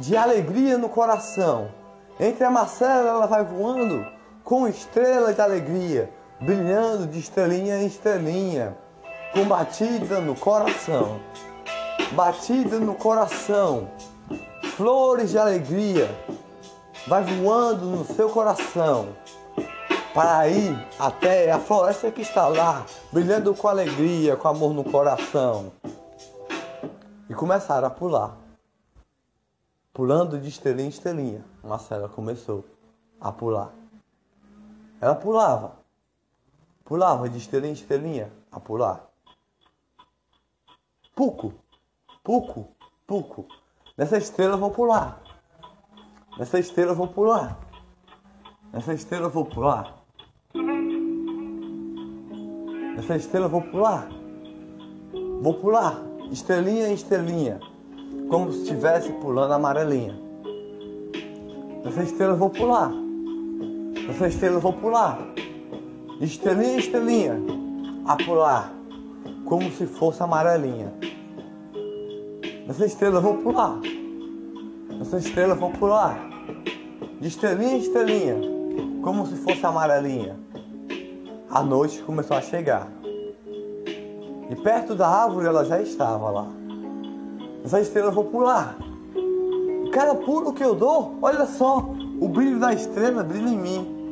De 0.03 0.17
alegria 0.17 0.77
no 0.77 0.89
coração. 0.89 1.71
Entre 2.19 2.43
a 2.43 2.51
Marcela, 2.51 3.09
ela 3.09 3.27
vai 3.27 3.45
voando 3.45 4.05
com 4.43 4.67
estrelas 4.67 5.37
de 5.37 5.41
alegria, 5.41 6.11
brilhando 6.41 7.07
de 7.07 7.21
estrelinha 7.21 7.81
em 7.81 7.87
estrelinha, 7.87 8.77
com 9.33 9.45
batida 9.45 10.21
no 10.21 10.35
coração. 10.35 11.21
Batida 12.15 12.81
no 12.81 12.97
coração. 12.97 13.89
Flores 14.77 15.31
de 15.31 15.39
alegria. 15.39 16.11
vai 17.07 17.23
voando 17.23 17.87
no 17.87 18.05
seu 18.05 18.29
coração 18.29 19.11
para 20.13 20.49
ir 20.49 20.85
até 20.99 21.53
a 21.53 21.61
floresta 21.61 22.11
que 22.11 22.23
está 22.23 22.49
lá, 22.49 22.85
brilhando 23.13 23.55
com 23.55 23.69
alegria, 23.69 24.35
com 24.35 24.49
amor 24.49 24.75
no 24.75 24.83
coração. 24.83 25.71
E 27.31 27.35
começaram 27.35 27.87
a 27.87 27.91
pular. 27.91 28.42
Pulando 29.93 30.41
de 30.41 30.49
estrelinha 30.49 30.87
em 30.87 30.89
estrelinha. 30.89 31.45
Marcela 31.63 32.09
começou 32.09 32.65
a 33.21 33.31
pular. 33.31 33.75
Ela 34.99 35.15
pulava. 35.15 35.77
Pulava 36.83 37.29
de 37.29 37.37
estrelinha 37.37 37.73
em 37.73 37.75
estrelinha 37.75 38.33
a 38.51 38.59
pular. 38.59 39.07
Puco, 41.15 41.53
puco, 42.25 42.69
puco. 43.07 43.47
Nessa 43.97 44.17
estrela 44.17 44.55
eu 44.55 44.59
vou 44.59 44.71
pular. 44.71 45.23
Nessa 46.39 46.59
estrela 46.59 46.93
eu 46.93 46.97
vou 46.97 47.09
pular. 47.09 47.61
Nessa 48.73 48.95
estrela 48.95 49.27
eu 49.27 49.31
vou 49.31 49.45
pular. 49.45 50.03
Nessa 52.97 53.17
estrela 53.17 53.45
eu 53.45 53.51
vou 53.51 53.61
pular. 53.61 54.09
Vou 55.43 55.55
pular. 55.61 56.01
Estrelinha 56.31 56.89
em 56.89 56.95
estrelinha. 56.95 57.61
Como 58.29 58.53
se 58.53 58.63
estivesse 58.63 59.13
pulando 59.15 59.53
amarelinha. 59.53 60.19
Nessa 61.85 62.03
estrela 62.03 62.33
eu 62.33 62.39
vou 62.39 62.51
pular. 62.51 62.91
Nessa 64.07 64.29
estrela 64.29 64.57
eu 64.57 64.61
vou 64.61 64.73
pular. 64.73 65.19
Estrelinha 66.21 66.79
estrelinha. 66.79 67.41
A 68.07 68.17
pular. 68.17 68.73
Como 69.45 69.71
se 69.73 69.87
fosse 69.87 70.23
amarelinha. 70.23 70.93
Nessa 72.67 72.87
estrela 72.87 73.17
eu 73.17 73.23
vou 73.23 73.39
pular. 73.39 73.81
Nessa 74.99 75.19
estrela 75.19 75.55
eu 75.55 75.59
vou 75.59 75.71
pular. 75.71 76.17
De 77.21 77.29
estrelinha 77.29 77.77
estrelinha. 77.77 78.37
Como 79.03 79.27
se 79.27 79.35
fosse 79.37 79.67
amarelinha. 79.67 80.37
A 81.51 81.63
noite 81.63 82.01
começou 82.03 82.37
a 82.37 82.41
chegar. 82.41 82.89
E 84.49 84.57
perto 84.57 84.95
da 84.95 85.09
árvore 85.09 85.47
ela 85.47 85.65
já 85.65 85.83
estava 85.83 86.31
lá. 86.31 86.62
Essa 87.65 87.81
estrela 87.81 88.09
eu 88.09 88.13
vou 88.13 88.25
pular. 88.25 88.77
Cada 89.93 90.15
pulo 90.17 90.53
que 90.53 90.65
eu 90.65 90.75
dou, 90.75 91.15
olha 91.23 91.47
só, 91.47 91.79
o 92.21 92.29
brilho 92.29 92.59
da 92.59 92.73
estrela 92.73 93.23
brilha 93.23 93.49
em 93.49 93.59
mim. 93.59 94.03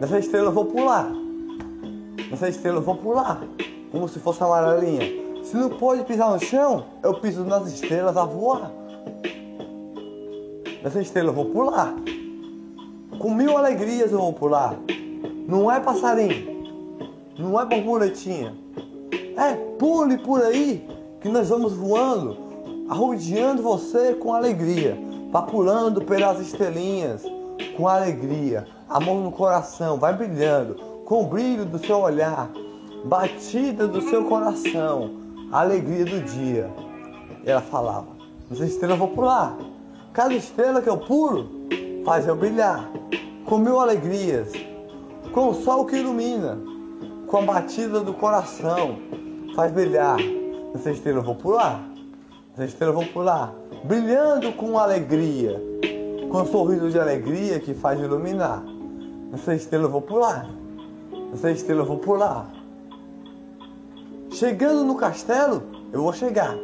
Nessa 0.00 0.18
estrela 0.18 0.48
eu 0.48 0.52
vou 0.52 0.66
pular. 0.66 1.10
Nessa 2.30 2.48
estrela 2.48 2.78
eu 2.78 2.82
vou 2.82 2.96
pular. 2.96 3.42
Como 3.90 4.08
se 4.08 4.20
fosse 4.20 4.42
amarelinha. 4.44 5.22
Se 5.42 5.56
não 5.56 5.70
pode 5.70 6.04
pisar 6.04 6.30
no 6.30 6.38
chão, 6.38 6.84
eu 7.02 7.14
piso 7.14 7.42
nas 7.44 7.66
estrelas 7.72 8.16
a 8.16 8.24
voar. 8.24 8.70
Nessa 10.84 11.00
estrela 11.00 11.30
eu 11.30 11.34
vou 11.34 11.46
pular. 11.46 11.94
Com 13.18 13.34
mil 13.34 13.56
alegrias 13.56 14.12
eu 14.12 14.18
vou 14.18 14.32
pular. 14.32 14.76
Não 15.48 15.70
é 15.70 15.80
passarinho. 15.80 16.62
Não 17.36 17.60
é 17.60 17.64
borboletinha. 17.64 18.54
É, 19.36 19.54
pule 19.78 20.18
por 20.18 20.42
aí 20.42 20.91
que 21.22 21.28
nós 21.28 21.48
vamos 21.48 21.72
voando, 21.74 22.36
arrodeando 22.88 23.62
você 23.62 24.14
com 24.14 24.34
alegria, 24.34 24.98
papulando 25.30 26.02
pelas 26.02 26.40
estrelinhas 26.40 27.22
com 27.76 27.88
alegria, 27.88 28.66
amor 28.88 29.22
no 29.22 29.30
coração, 29.30 29.98
vai 29.98 30.14
brilhando, 30.14 30.74
com 31.04 31.22
o 31.22 31.26
brilho 31.26 31.64
do 31.64 31.78
seu 31.78 32.00
olhar, 32.00 32.50
batida 33.04 33.86
do 33.86 34.02
seu 34.02 34.24
coração, 34.24 35.10
alegria 35.50 36.04
do 36.04 36.20
dia. 36.20 36.70
Ela 37.44 37.60
falava: 37.60 38.08
Essa 38.50 38.64
estrela 38.64 38.94
eu 38.94 38.98
vou 38.98 39.08
pular. 39.08 39.56
Cada 40.12 40.34
estrela 40.34 40.82
que 40.82 40.88
eu 40.88 40.98
pulo 40.98 41.48
faz 42.04 42.26
eu 42.26 42.36
brilhar, 42.36 42.90
com 43.46 43.58
mil 43.58 43.80
alegrias, 43.80 44.52
com 45.32 45.48
o 45.48 45.54
sol 45.54 45.86
que 45.86 45.96
ilumina, 45.96 46.58
com 47.26 47.38
a 47.38 47.42
batida 47.42 48.00
do 48.00 48.12
coração, 48.12 48.98
faz 49.54 49.72
brilhar. 49.72 50.18
Essa 50.74 50.90
estrela 50.90 51.18
eu 51.18 51.22
vou 51.22 51.34
pular, 51.34 51.84
essa 52.54 52.64
estrela 52.64 52.92
eu 52.92 52.96
vou 52.96 53.06
pular, 53.06 53.54
brilhando 53.84 54.52
com 54.54 54.78
alegria, 54.78 55.60
com 56.30 56.40
um 56.40 56.46
sorriso 56.46 56.90
de 56.90 56.98
alegria 56.98 57.60
que 57.60 57.74
faz 57.74 58.00
iluminar. 58.00 58.62
Essa 59.34 59.54
estrela 59.54 59.84
eu 59.84 59.90
vou 59.90 60.00
pular, 60.00 60.48
essa 61.32 61.50
estrela 61.50 61.82
eu 61.82 61.86
vou 61.86 61.98
pular. 61.98 62.50
Chegando 64.30 64.82
no 64.84 64.96
castelo, 64.96 65.62
eu 65.92 66.02
vou 66.02 66.12
chegar. 66.12 66.56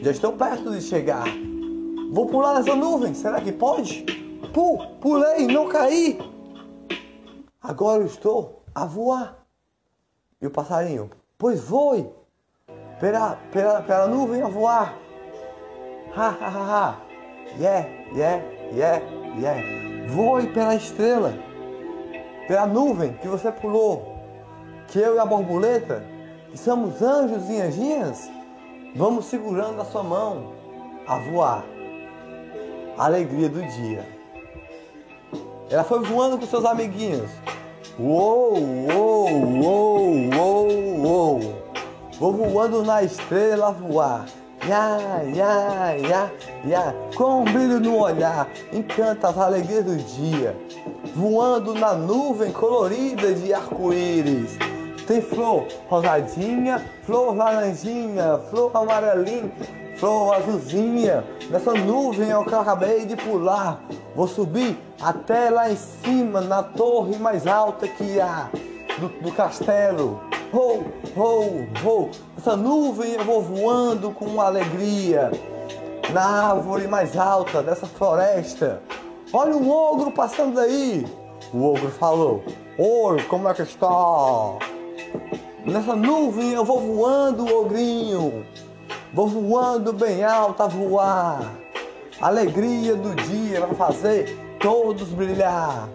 Já 0.00 0.10
estou 0.10 0.32
perto 0.32 0.70
de 0.70 0.80
chegar. 0.80 1.26
Vou 2.10 2.26
pular 2.26 2.54
nessa 2.54 2.74
nuvem, 2.74 3.12
será 3.12 3.40
que 3.42 3.52
pode? 3.52 4.02
Pul, 4.54 4.78
pulei, 5.00 5.46
não 5.46 5.68
caí. 5.68 6.18
Agora 7.62 8.02
eu 8.02 8.06
estou 8.06 8.62
a 8.74 8.86
voar. 8.86 9.36
E 10.40 10.46
o 10.46 10.50
passarinho, 10.50 11.10
pois 11.36 11.60
voe 11.60 12.08
pela, 13.00 13.38
pela, 13.52 13.82
pela 13.82 14.06
nuvem 14.06 14.42
a 14.42 14.48
voar. 14.48 14.94
Ha, 16.16 16.28
ha, 16.28 16.48
ha, 16.48 16.86
ha. 16.88 16.96
Yeah, 17.58 17.88
yeah, 18.14 18.42
yeah, 18.72 19.02
yeah. 19.38 20.08
Voe 20.08 20.46
pela 20.48 20.74
estrela, 20.74 21.34
pela 22.46 22.66
nuvem 22.66 23.14
que 23.14 23.28
você 23.28 23.50
pulou. 23.50 24.14
Que 24.88 24.98
eu 24.98 25.16
e 25.16 25.18
a 25.18 25.24
borboleta, 25.24 26.04
que 26.50 26.58
somos 26.58 27.00
anjos 27.02 27.48
e 27.48 27.60
anjinhas, 27.60 28.30
vamos 28.94 29.24
segurando 29.26 29.80
a 29.80 29.84
sua 29.84 30.02
mão 30.02 30.52
a 31.06 31.18
voar. 31.18 31.64
Alegria 32.96 33.48
do 33.48 33.62
dia. 33.62 34.06
Ela 35.70 35.82
foi 35.82 36.00
voando 36.04 36.38
com 36.38 36.46
seus 36.46 36.64
amiguinhos. 36.64 37.30
Uou, 37.98 38.54
uou, 38.54 39.30
uou, 39.30 40.00
uou, 40.32 41.00
uou. 41.00 41.63
Vou 42.24 42.32
voando 42.32 42.82
na 42.82 43.02
estrela 43.02 43.70
voar. 43.70 44.24
Ya, 44.66 45.20
ya, 45.24 45.92
ya, 45.92 46.30
ya. 46.64 46.94
Com 47.14 47.42
um 47.42 47.44
brilho 47.44 47.78
no 47.78 47.98
olhar, 47.98 48.48
encanta 48.72 49.28
as 49.28 49.36
alegrias 49.36 49.84
do 49.84 49.94
dia. 49.94 50.56
Voando 51.14 51.74
na 51.74 51.92
nuvem 51.92 52.50
colorida 52.50 53.34
de 53.34 53.52
arco-íris. 53.52 54.56
Tem 55.06 55.20
flor 55.20 55.66
rosadinha, 55.86 56.82
flor 57.04 57.36
laranjinha, 57.36 58.40
flor 58.48 58.70
amarelinha, 58.72 59.52
flor 59.98 60.36
azulzinha. 60.36 61.22
Nessa 61.50 61.74
nuvem 61.74 62.30
eu 62.30 62.40
acabei 62.40 63.04
de 63.04 63.16
pular. 63.16 63.82
Vou 64.16 64.26
subir 64.26 64.78
até 64.98 65.50
lá 65.50 65.70
em 65.70 65.76
cima, 65.76 66.40
na 66.40 66.62
torre 66.62 67.18
mais 67.18 67.46
alta 67.46 67.86
que 67.86 68.18
há 68.18 68.48
do, 68.98 69.08
do 69.20 69.30
castelo. 69.30 70.18
Oh, 70.52 70.82
oh, 71.16 71.48
oh. 71.84 72.08
Essa 72.38 72.56
nuvem 72.56 73.12
eu 73.12 73.24
vou 73.24 73.42
voando 73.42 74.10
com 74.10 74.40
alegria. 74.40 75.30
Na 76.12 76.50
árvore 76.50 76.86
mais 76.86 77.16
alta 77.16 77.62
dessa 77.62 77.86
floresta. 77.86 78.82
Olha 79.32 79.56
um 79.56 79.70
ogro 79.70 80.10
passando 80.10 80.60
aí. 80.60 81.06
O 81.52 81.64
ogro 81.64 81.90
falou: 81.90 82.42
Oi, 82.78 83.22
como 83.24 83.48
é 83.48 83.54
que 83.54 83.62
está? 83.62 84.58
Nessa 85.64 85.96
nuvem 85.96 86.52
eu 86.52 86.64
vou 86.64 86.80
voando, 86.80 87.46
ogrinho. 87.46 88.44
Vou 89.12 89.26
voando 89.26 89.92
bem 89.92 90.22
alto 90.22 90.62
a 90.62 90.66
voar. 90.66 91.52
Alegria 92.20 92.94
do 92.94 93.14
dia 93.14 93.60
vai 93.60 93.74
fazer 93.74 94.56
todos 94.60 95.08
brilhar. 95.08 95.88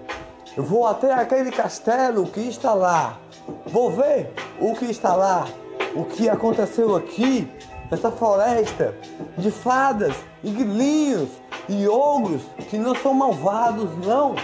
Eu 0.57 0.63
vou 0.63 0.85
até 0.85 1.13
aquele 1.13 1.51
castelo 1.51 2.25
que 2.25 2.41
está 2.41 2.73
lá. 2.73 3.17
Vou 3.65 3.91
ver 3.91 4.33
o 4.59 4.73
que 4.75 4.85
está 4.85 5.15
lá. 5.15 5.47
O 5.95 6.05
que 6.05 6.29
aconteceu 6.29 6.95
aqui, 6.95 7.51
nessa 7.89 8.11
floresta 8.11 8.95
de 9.37 9.49
fadas 9.49 10.15
e 10.43 10.51
grilinhos 10.51 11.29
e 11.67 11.87
ogros 11.87 12.43
que 12.69 12.77
não 12.77 12.95
são 12.95 13.13
malvados, 13.13 13.89
não. 14.05 14.35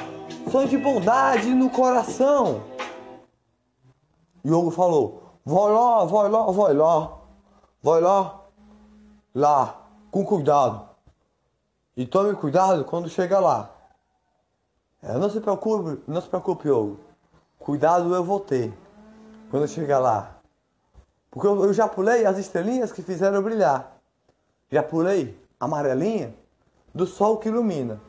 São 0.51 0.65
de 0.65 0.77
bondade 0.77 1.53
no 1.53 1.69
coração. 1.69 2.61
E 4.43 4.51
o 4.51 4.57
ogro 4.59 4.71
falou: 4.71 5.23
Vai 5.45 5.71
lá, 5.71 6.05
vai 6.05 6.29
lá, 6.29 6.51
vai 6.51 6.73
lá. 6.73 7.11
Vai 7.81 8.01
lá. 8.01 8.41
Lá, 9.33 9.81
com 10.11 10.25
cuidado. 10.25 10.89
E 11.95 12.05
tome 12.05 12.35
cuidado 12.35 12.83
quando 12.85 13.09
chega 13.09 13.39
lá. 13.39 13.69
É, 15.01 15.17
não 15.17 15.29
se 15.29 15.39
preocupe, 15.39 16.01
não 16.07 16.19
se 16.19 16.27
preocupe, 16.27 16.69
Hugo. 16.69 16.99
Cuidado 17.59 18.13
eu 18.13 18.23
vou 18.23 18.39
ter 18.39 18.73
quando 19.49 19.67
chegar 19.67 19.99
lá. 19.99 20.37
Porque 21.29 21.47
eu, 21.47 21.65
eu 21.65 21.73
já 21.73 21.87
pulei 21.87 22.25
as 22.25 22.37
estrelinhas 22.37 22.91
que 22.91 23.01
fizeram 23.01 23.41
brilhar. 23.41 23.97
Já 24.71 24.81
pulei 24.81 25.37
a 25.59 25.65
amarelinha 25.65 26.33
do 26.93 27.05
sol 27.05 27.37
que 27.37 27.49
ilumina. 27.49 27.99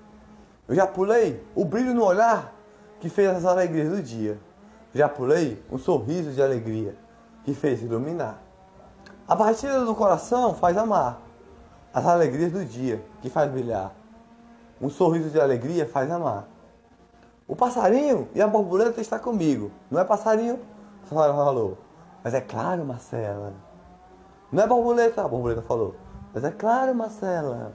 Eu 0.68 0.75
já 0.75 0.87
pulei 0.87 1.44
o 1.55 1.64
brilho 1.64 1.94
no 1.94 2.05
olhar 2.05 2.53
que 3.01 3.09
fez 3.09 3.29
as 3.29 3.44
alegrias 3.44 3.88
do 3.90 4.03
dia. 4.03 4.38
Já 4.94 5.09
pulei 5.09 5.62
um 5.70 5.79
sorriso 5.79 6.31
de 6.31 6.42
alegria 6.42 6.96
que 7.44 7.53
fez 7.55 7.83
iluminar. 7.83 8.42
A 9.29 9.35
batida 9.35 9.85
do 9.85 9.94
coração 9.94 10.55
faz 10.55 10.77
amar 10.77 11.20
as 11.92 12.05
alegrias 12.07 12.53
do 12.53 12.64
dia 12.64 13.03
que 13.22 13.31
faz 13.31 13.51
brilhar. 13.51 13.92
Um 14.81 14.90
sorriso 14.90 15.31
de 15.31 15.40
alegria 15.40 15.87
faz 15.87 16.11
amar. 16.11 16.46
O 17.49 17.57
passarinho 17.57 18.29
e 18.35 18.42
a 18.42 18.46
borboleta 18.46 19.01
está 19.01 19.18
comigo. 19.18 19.70
Não 19.90 20.01
é 20.01 20.05
passarinho? 20.05 20.61
Falou. 21.06 21.78
Mas 22.22 22.34
é 22.34 22.40
claro, 22.40 22.84
Marcela. 22.84 23.54
Não 24.50 24.62
é 24.62 24.66
borboleta? 24.66 25.24
A 25.24 25.28
borboleta 25.28 25.62
falou. 25.62 25.94
Mas 26.34 26.44
é 26.44 26.50
claro, 26.50 26.94
Marcela. 26.94 27.72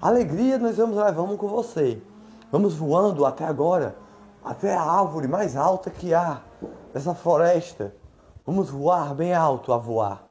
Alegria 0.00 0.58
nós 0.58 0.76
vamos 0.76 0.96
levando 0.96 1.36
com 1.36 1.48
você. 1.48 2.02
Vamos 2.50 2.74
voando 2.74 3.24
até 3.24 3.44
agora, 3.44 3.96
até 4.44 4.74
a 4.74 4.82
árvore 4.82 5.28
mais 5.28 5.56
alta 5.56 5.90
que 5.90 6.12
há 6.12 6.42
nessa 6.92 7.14
floresta. 7.14 7.94
Vamos 8.44 8.70
voar 8.70 9.14
bem 9.14 9.32
alto 9.32 9.72
a 9.72 9.78
voar. 9.78 10.24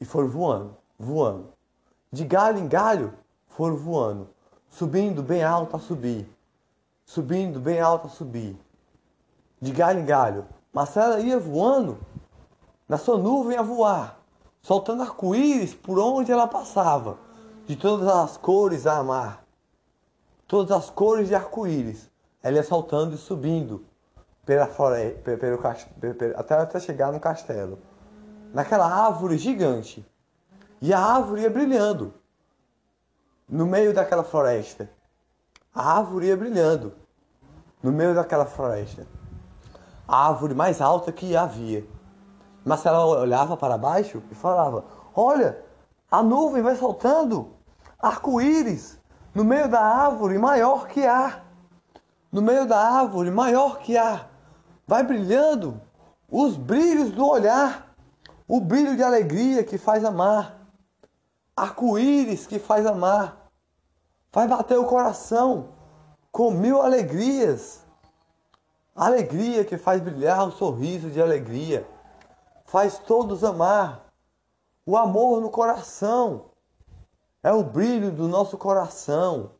E 0.00 0.04
foram 0.04 0.28
voando, 0.28 0.76
voando. 0.98 1.48
De 2.12 2.24
galho 2.24 2.58
em 2.58 2.68
galho, 2.68 3.12
foram 3.48 3.76
voando. 3.76 4.28
Subindo 4.68 5.22
bem 5.22 5.42
alto 5.42 5.74
a 5.74 5.80
subir. 5.80 6.30
Subindo 7.04 7.58
bem 7.58 7.80
alto 7.80 8.06
a 8.06 8.10
subir. 8.10 8.56
De 9.60 9.72
galho 9.72 10.00
em 10.00 10.04
galho. 10.04 10.46
Marcela 10.72 11.20
ia 11.20 11.38
voando 11.38 11.98
na 12.88 12.96
sua 12.96 13.18
nuvem 13.18 13.56
a 13.56 13.62
voar, 13.62 14.18
soltando 14.62 15.02
arco-íris 15.02 15.74
por 15.74 15.98
onde 15.98 16.32
ela 16.32 16.46
passava, 16.46 17.18
de 17.66 17.76
todas 17.76 18.08
as 18.08 18.36
cores 18.36 18.86
a 18.86 18.98
amar 18.98 19.48
todas 20.48 20.72
as 20.72 20.88
cores 20.88 21.28
de 21.28 21.34
arco-íris. 21.34 22.10
Ela 22.42 22.56
ia 22.56 22.62
saltando 22.62 23.14
e 23.14 23.18
subindo 23.18 23.84
pela 24.46 24.66
floresta, 24.66 25.38
até 26.34 26.80
chegar 26.80 27.12
no 27.12 27.20
castelo. 27.20 27.78
Naquela 28.52 28.86
árvore 28.86 29.36
gigante. 29.36 30.04
E 30.80 30.92
a 30.92 30.98
árvore 30.98 31.42
ia 31.42 31.50
brilhando 31.50 32.14
no 33.46 33.66
meio 33.66 33.92
daquela 33.92 34.24
floresta. 34.24 34.88
A 35.74 35.98
árvore 35.98 36.28
ia 36.28 36.36
brilhando 36.36 36.94
no 37.82 37.92
meio 37.92 38.14
daquela 38.14 38.46
floresta. 38.46 39.06
A 40.08 40.28
árvore 40.28 40.54
mais 40.54 40.80
alta 40.80 41.12
que 41.12 41.36
havia. 41.36 41.86
Marcela 42.64 43.04
olhava 43.04 43.56
para 43.58 43.76
baixo 43.76 44.22
e 44.30 44.34
falava: 44.34 44.84
Olha, 45.14 45.62
a 46.10 46.22
nuvem 46.22 46.62
vai 46.62 46.74
soltando 46.74 47.50
arco-íris 47.98 48.98
no 49.34 49.44
meio 49.44 49.68
da 49.68 49.80
árvore 49.80 50.38
maior 50.38 50.88
que 50.88 51.04
há. 51.06 51.42
No 52.32 52.40
meio 52.40 52.66
da 52.66 52.78
árvore 52.78 53.30
maior 53.30 53.78
que 53.78 53.96
há. 53.96 54.26
Vai 54.86 55.02
brilhando 55.02 55.78
os 56.30 56.56
brilhos 56.56 57.10
do 57.10 57.26
olhar, 57.26 57.94
o 58.46 58.60
brilho 58.60 58.96
de 58.96 59.02
alegria 59.02 59.62
que 59.62 59.76
faz 59.76 60.04
amar, 60.04 60.58
arco-íris 61.54 62.46
que 62.46 62.58
faz 62.58 62.86
amar. 62.86 63.50
Vai 64.32 64.48
bater 64.48 64.78
o 64.78 64.86
coração 64.86 65.70
com 66.32 66.50
mil 66.50 66.80
alegrias. 66.80 67.84
Alegria 68.98 69.64
que 69.64 69.78
faz 69.78 70.00
brilhar 70.00 70.48
o 70.48 70.50
sorriso 70.50 71.08
de 71.08 71.22
alegria. 71.22 71.86
Faz 72.64 72.98
todos 72.98 73.44
amar. 73.44 74.06
O 74.84 74.96
amor 74.96 75.40
no 75.40 75.50
coração 75.50 76.46
é 77.40 77.52
o 77.52 77.62
brilho 77.62 78.10
do 78.10 78.26
nosso 78.26 78.58
coração 78.58 79.52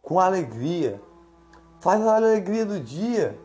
com 0.00 0.18
alegria. 0.18 0.98
Faz 1.80 2.00
a 2.00 2.16
alegria 2.16 2.64
do 2.64 2.80
dia. 2.80 3.38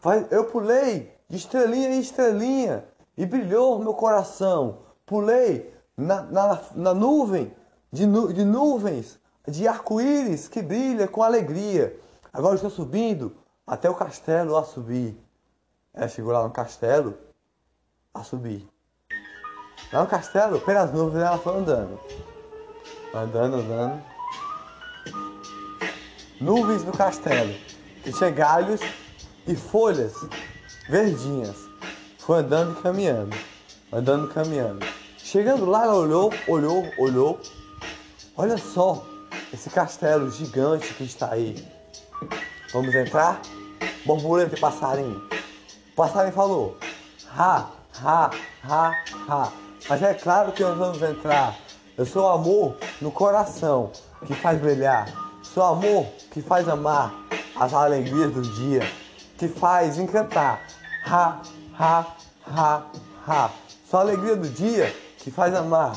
Faz... 0.00 0.26
Eu 0.32 0.46
pulei 0.46 1.16
de 1.28 1.36
estrelinha 1.36 1.90
em 1.90 2.00
estrelinha 2.00 2.84
e 3.16 3.24
brilhou 3.24 3.78
meu 3.78 3.94
coração. 3.94 4.78
Pulei 5.06 5.72
na, 5.96 6.22
na, 6.22 6.60
na 6.74 6.92
nuvem 6.92 7.54
de, 7.92 8.08
nu... 8.08 8.32
de 8.32 8.44
nuvens 8.44 9.20
de 9.46 9.68
arco-íris 9.68 10.48
que 10.48 10.60
brilha 10.60 11.06
com 11.06 11.22
alegria. 11.22 11.96
Agora 12.32 12.56
estou 12.56 12.70
subindo 12.70 13.43
até 13.66 13.88
o 13.88 13.94
castelo 13.94 14.56
a 14.56 14.64
subir. 14.64 15.16
Ela 15.92 16.08
chegou 16.08 16.32
lá 16.32 16.42
no 16.42 16.50
castelo 16.50 17.16
a 18.12 18.22
subir. 18.22 18.68
Lá 19.92 20.02
no 20.02 20.06
castelo, 20.08 20.60
pelas 20.60 20.92
nuvens, 20.92 21.22
ela 21.22 21.38
foi 21.38 21.56
andando. 21.56 22.00
Andando, 23.14 23.56
andando. 23.56 24.02
Nuvens 26.40 26.82
do 26.82 26.92
castelo. 26.92 27.54
E 28.04 28.12
tinha 28.12 28.30
galhos 28.30 28.80
e 29.46 29.54
folhas 29.54 30.14
verdinhas. 30.88 31.56
Foi 32.18 32.38
andando 32.38 32.78
e 32.78 32.82
caminhando. 32.82 33.36
Andando 33.92 34.30
e 34.30 34.34
caminhando. 34.34 34.84
Chegando 35.16 35.64
lá, 35.64 35.84
ela 35.84 35.94
olhou, 35.94 36.32
olhou, 36.48 36.84
olhou. 36.98 37.40
Olha 38.36 38.58
só 38.58 39.06
esse 39.52 39.70
castelo 39.70 40.30
gigante 40.30 40.92
que 40.94 41.04
está 41.04 41.30
aí. 41.30 41.54
Vamos 42.74 42.92
entrar? 42.92 43.40
Borboleta 44.04 44.56
e 44.56 44.58
passarinho. 44.58 45.22
O 45.92 45.94
passarinho 45.94 46.34
falou: 46.34 46.76
Ha, 47.30 47.68
ha, 48.02 48.30
ha, 48.68 48.92
ha. 49.28 49.52
Mas 49.88 50.02
é 50.02 50.12
claro 50.12 50.50
que 50.50 50.60
nós 50.64 50.76
vamos 50.76 51.00
entrar. 51.00 51.56
Eu 51.96 52.04
sou 52.04 52.28
amor 52.28 52.76
no 53.00 53.12
coração 53.12 53.92
que 54.26 54.34
faz 54.34 54.60
brilhar. 54.60 55.06
Sou 55.40 55.62
amor 55.62 56.04
que 56.32 56.42
faz 56.42 56.68
amar 56.68 57.14
as 57.54 57.72
alegrias 57.72 58.32
do 58.32 58.42
dia, 58.42 58.82
que 59.38 59.46
faz 59.46 59.96
encantar. 59.96 60.60
Ha, 61.06 61.42
ha, 61.78 62.06
ha, 62.44 62.82
ha. 63.28 63.50
Sou 63.88 64.00
a 64.00 64.02
alegria 64.02 64.34
do 64.34 64.48
dia 64.48 64.92
que 65.18 65.30
faz 65.30 65.54
amar. 65.54 65.96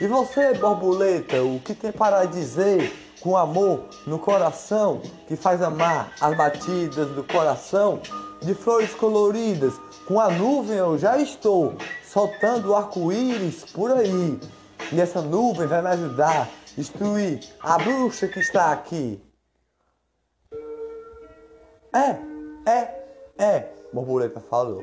E 0.00 0.06
você, 0.06 0.54
borboleta, 0.54 1.42
o 1.42 1.58
que 1.58 1.74
tem 1.74 1.90
para 1.90 2.24
dizer 2.26 3.01
com 3.22 3.36
amor 3.36 3.84
no 4.06 4.18
coração 4.18 5.00
que 5.28 5.36
faz 5.36 5.62
amar 5.62 6.12
as 6.20 6.36
batidas 6.36 7.08
do 7.10 7.22
coração 7.24 8.00
de 8.40 8.54
flores 8.54 8.92
coloridas? 8.94 9.74
Com 10.06 10.20
a 10.20 10.28
nuvem 10.28 10.76
eu 10.76 10.98
já 10.98 11.16
estou 11.18 11.74
soltando 12.04 12.74
arco-íris 12.74 13.64
por 13.72 13.92
aí. 13.92 14.38
E 14.92 15.00
essa 15.00 15.22
nuvem 15.22 15.66
vai 15.66 15.80
me 15.80 15.88
ajudar 15.88 16.42
a 16.42 16.48
destruir 16.76 17.40
a 17.60 17.78
bruxa 17.78 18.26
que 18.26 18.40
está 18.40 18.72
aqui. 18.72 19.22
É, 21.94 22.70
é, 22.70 23.04
é, 23.38 23.68
borboleta 23.92 24.40
falou. 24.40 24.82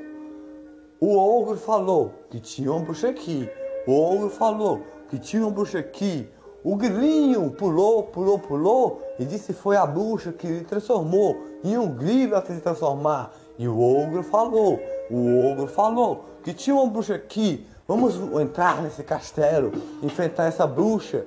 O 1.02 1.18
ogro 1.18 1.58
falou 1.58 2.14
que 2.30 2.40
tinha 2.40 2.72
uma 2.72 2.82
bruxa 2.82 3.10
aqui. 3.10 3.50
O 3.88 3.94
ogro 3.94 4.30
falou 4.30 4.84
que 5.10 5.18
tinha 5.18 5.42
uma 5.42 5.52
bruxa 5.52 5.80
aqui. 5.80 6.30
O 6.64 6.76
grilinho 6.76 7.52
pulou, 7.52 8.04
pulou, 8.04 8.38
pulou 8.38 9.02
e 9.18 9.24
disse 9.24 9.54
foi 9.54 9.78
a 9.78 9.86
bruxa 9.86 10.34
que 10.34 10.46
lhe 10.46 10.64
transformou 10.66 11.38
em 11.64 11.78
um 11.78 11.88
grilo 11.88 12.36
até 12.36 12.54
se 12.54 12.60
transformar. 12.60 13.34
E 13.58 13.68
o 13.68 13.80
ogro 13.80 14.24
falou, 14.24 14.80
o 15.10 15.52
ogro 15.52 15.68
falou 15.68 16.26
que 16.44 16.54
tinha 16.54 16.76
uma 16.76 16.88
bruxa 16.88 17.16
aqui. 17.16 17.66
Vamos 17.88 18.16
entrar 18.42 18.82
nesse 18.82 19.04
castelo, 19.04 19.72
enfrentar 20.04 20.46
essa 20.46 20.68
bruxa 20.68 21.26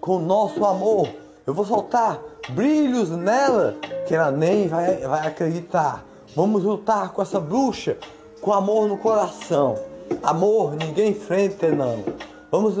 com 0.00 0.18
nosso 0.18 0.64
amor. 0.64 1.08
Eu 1.46 1.54
vou 1.54 1.64
soltar 1.64 2.20
brilhos 2.50 3.10
nela 3.10 3.76
que 4.06 4.14
ela 4.14 4.30
nem 4.30 4.68
vai, 4.68 4.98
vai 4.98 5.26
acreditar. 5.26 6.04
Vamos 6.34 6.64
lutar 6.64 7.12
com 7.12 7.22
essa 7.22 7.40
bruxa 7.40 7.96
com 8.40 8.52
amor 8.52 8.88
no 8.88 8.98
coração. 8.98 9.74
Amor, 10.22 10.76
ninguém 10.76 11.10
enfrenta 11.10 11.68
não. 11.70 12.04
Vamos 12.50 12.76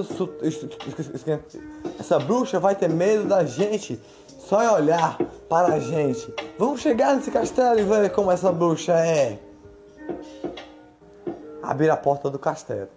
essa 1.98 2.18
bruxa 2.18 2.60
vai 2.60 2.76
ter 2.76 2.88
medo 2.88 3.24
da 3.24 3.44
gente 3.44 4.00
só 4.38 4.62
em 4.62 4.68
olhar 4.68 5.18
para 5.48 5.74
a 5.74 5.80
gente. 5.80 6.32
Vamos 6.56 6.80
chegar 6.80 7.16
nesse 7.16 7.30
castelo 7.30 7.80
e 7.80 7.82
ver 7.82 8.12
como 8.12 8.30
essa 8.30 8.52
bruxa 8.52 8.92
é. 8.92 9.38
Abrir 11.62 11.90
a 11.90 11.96
porta 11.96 12.30
do 12.30 12.38
castelo. 12.38 12.90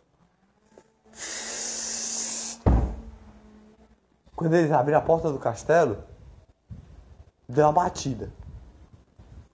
Quando 4.35 4.53
eles 4.53 4.71
abriram 4.71 4.99
a 4.99 5.01
porta 5.01 5.31
do 5.31 5.39
castelo, 5.39 5.97
deu 7.47 7.65
uma 7.65 7.73
batida. 7.73 8.31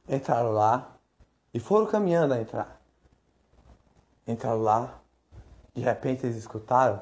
Entraram 0.08 0.51
lá 0.51 0.97
e 1.54 1.60
foram 1.60 1.88
caminhando 1.88 2.34
a 2.34 2.41
entrar. 2.41 2.80
Entraram 4.28 4.62
lá, 4.62 4.99
de 5.76 5.82
repente 5.82 6.26
eles 6.26 6.38
escutaram 6.38 7.02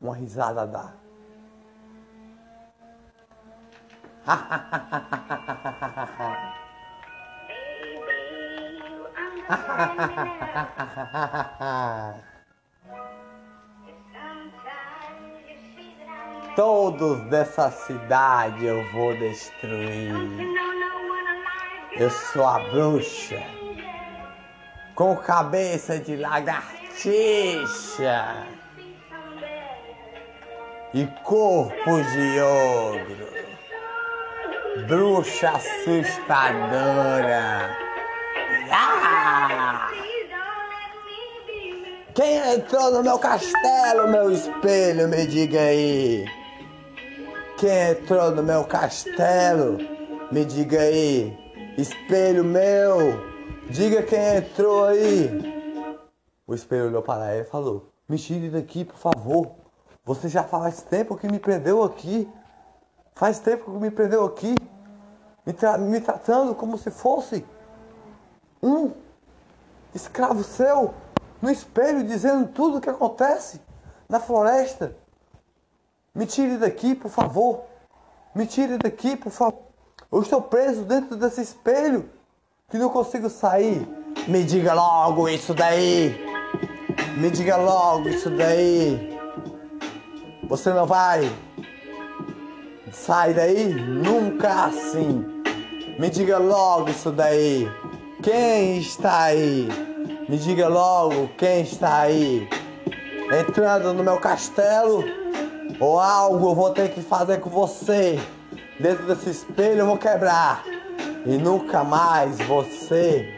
uma 0.00 0.16
risada 0.16 0.66
dar. 0.66 0.96
Todos 16.56 17.20
dessa 17.30 17.70
cidade 17.70 18.64
eu 18.64 18.90
vou 18.92 19.16
destruir. 19.18 20.12
Eu 21.92 22.10
sou 22.10 22.46
a 22.46 22.58
bruxa 22.70 23.42
com 24.94 25.16
cabeça 25.16 25.98
de 25.98 26.16
lagartixa 26.94 28.46
e 30.94 31.06
corpo 31.24 32.02
de 32.12 32.40
ogro. 32.40 33.34
Bruxa 34.86 35.50
assustadora. 35.50 36.50
Ah! 38.70 39.90
Quem 42.14 42.36
entrou 42.54 42.92
no 42.92 43.02
meu 43.02 43.18
castelo, 43.18 44.08
meu 44.08 44.30
espelho, 44.30 45.08
me 45.08 45.26
diga 45.26 45.60
aí. 45.60 46.24
Quem 47.58 47.90
entrou 47.90 48.30
no 48.30 48.42
meu 48.42 48.64
castelo, 48.64 49.78
me 50.30 50.44
diga 50.44 50.78
aí. 50.80 51.36
Espelho 51.76 52.44
meu, 52.44 53.20
diga 53.68 54.00
quem 54.02 54.36
entrou 54.36 54.84
aí. 54.86 55.53
O 56.46 56.54
espelho 56.54 56.86
olhou 56.86 57.02
para 57.02 57.30
ela 57.30 57.42
e 57.42 57.44
falou: 57.44 57.90
Me 58.08 58.18
tire 58.18 58.50
daqui, 58.50 58.84
por 58.84 58.96
favor. 58.96 59.52
Você 60.04 60.28
já 60.28 60.44
faz 60.44 60.82
tempo 60.82 61.16
que 61.16 61.26
me 61.26 61.38
prendeu 61.38 61.82
aqui. 61.82 62.30
Faz 63.14 63.38
tempo 63.38 63.64
que 63.64 63.78
me 63.78 63.90
prendeu 63.90 64.24
aqui. 64.24 64.54
Me, 65.46 65.52
tra 65.52 65.78
me 65.78 66.00
tratando 66.00 66.54
como 66.54 66.76
se 66.76 66.90
fosse 66.90 67.44
um 68.62 68.92
escravo 69.94 70.42
seu 70.42 70.94
no 71.40 71.50
espelho 71.50 72.02
dizendo 72.04 72.48
tudo 72.48 72.78
o 72.78 72.80
que 72.80 72.90
acontece 72.90 73.60
na 74.08 74.20
floresta. 74.20 74.96
Me 76.14 76.26
tire 76.26 76.58
daqui, 76.58 76.94
por 76.94 77.10
favor. 77.10 77.64
Me 78.34 78.46
tire 78.46 78.78
daqui, 78.78 79.16
por 79.16 79.30
favor. 79.30 79.62
Eu 80.12 80.22
estou 80.22 80.42
preso 80.42 80.84
dentro 80.84 81.16
desse 81.16 81.40
espelho 81.40 82.08
que 82.68 82.78
não 82.78 82.88
consigo 82.88 83.28
sair. 83.30 83.86
Me 84.28 84.44
diga 84.44 84.72
logo 84.74 85.28
isso 85.28 85.54
daí. 85.54 86.33
Me 87.16 87.30
diga 87.30 87.56
logo 87.56 88.08
isso 88.08 88.28
daí. 88.28 89.16
Você 90.48 90.70
não 90.70 90.84
vai 90.84 91.30
sair 92.90 93.34
daí 93.34 93.72
nunca 93.72 94.64
assim. 94.64 95.24
Me 95.96 96.10
diga 96.10 96.38
logo 96.38 96.90
isso 96.90 97.12
daí. 97.12 97.70
Quem 98.20 98.78
está 98.78 99.26
aí? 99.26 99.68
Me 100.28 100.36
diga 100.36 100.66
logo 100.66 101.28
quem 101.38 101.62
está 101.62 102.00
aí. 102.00 102.48
Entrando 103.32 103.94
no 103.94 104.02
meu 104.02 104.18
castelo 104.18 105.04
ou 105.78 106.00
algo 106.00 106.50
eu 106.50 106.54
vou 106.54 106.70
ter 106.70 106.90
que 106.90 107.00
fazer 107.00 107.38
com 107.38 107.48
você. 107.48 108.18
Dentro 108.80 109.06
desse 109.06 109.30
espelho 109.30 109.80
eu 109.80 109.86
vou 109.86 109.98
quebrar. 109.98 110.64
E 111.24 111.38
nunca 111.38 111.84
mais 111.84 112.38
você 112.40 113.32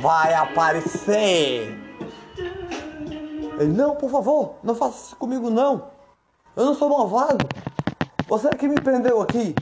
vai 0.00 0.34
aparecer. 0.34 1.81
Ele, 3.58 3.72
não, 3.72 3.96
por 3.96 4.10
favor, 4.10 4.54
não 4.62 4.74
faça 4.74 5.06
isso 5.06 5.16
comigo 5.16 5.50
não. 5.50 5.90
Eu 6.56 6.64
não 6.64 6.74
sou 6.74 6.88
malvado. 6.88 7.46
Você 8.28 8.48
é 8.48 8.50
que 8.50 8.68
me 8.68 8.80
prendeu 8.80 9.20
aqui. 9.20 9.54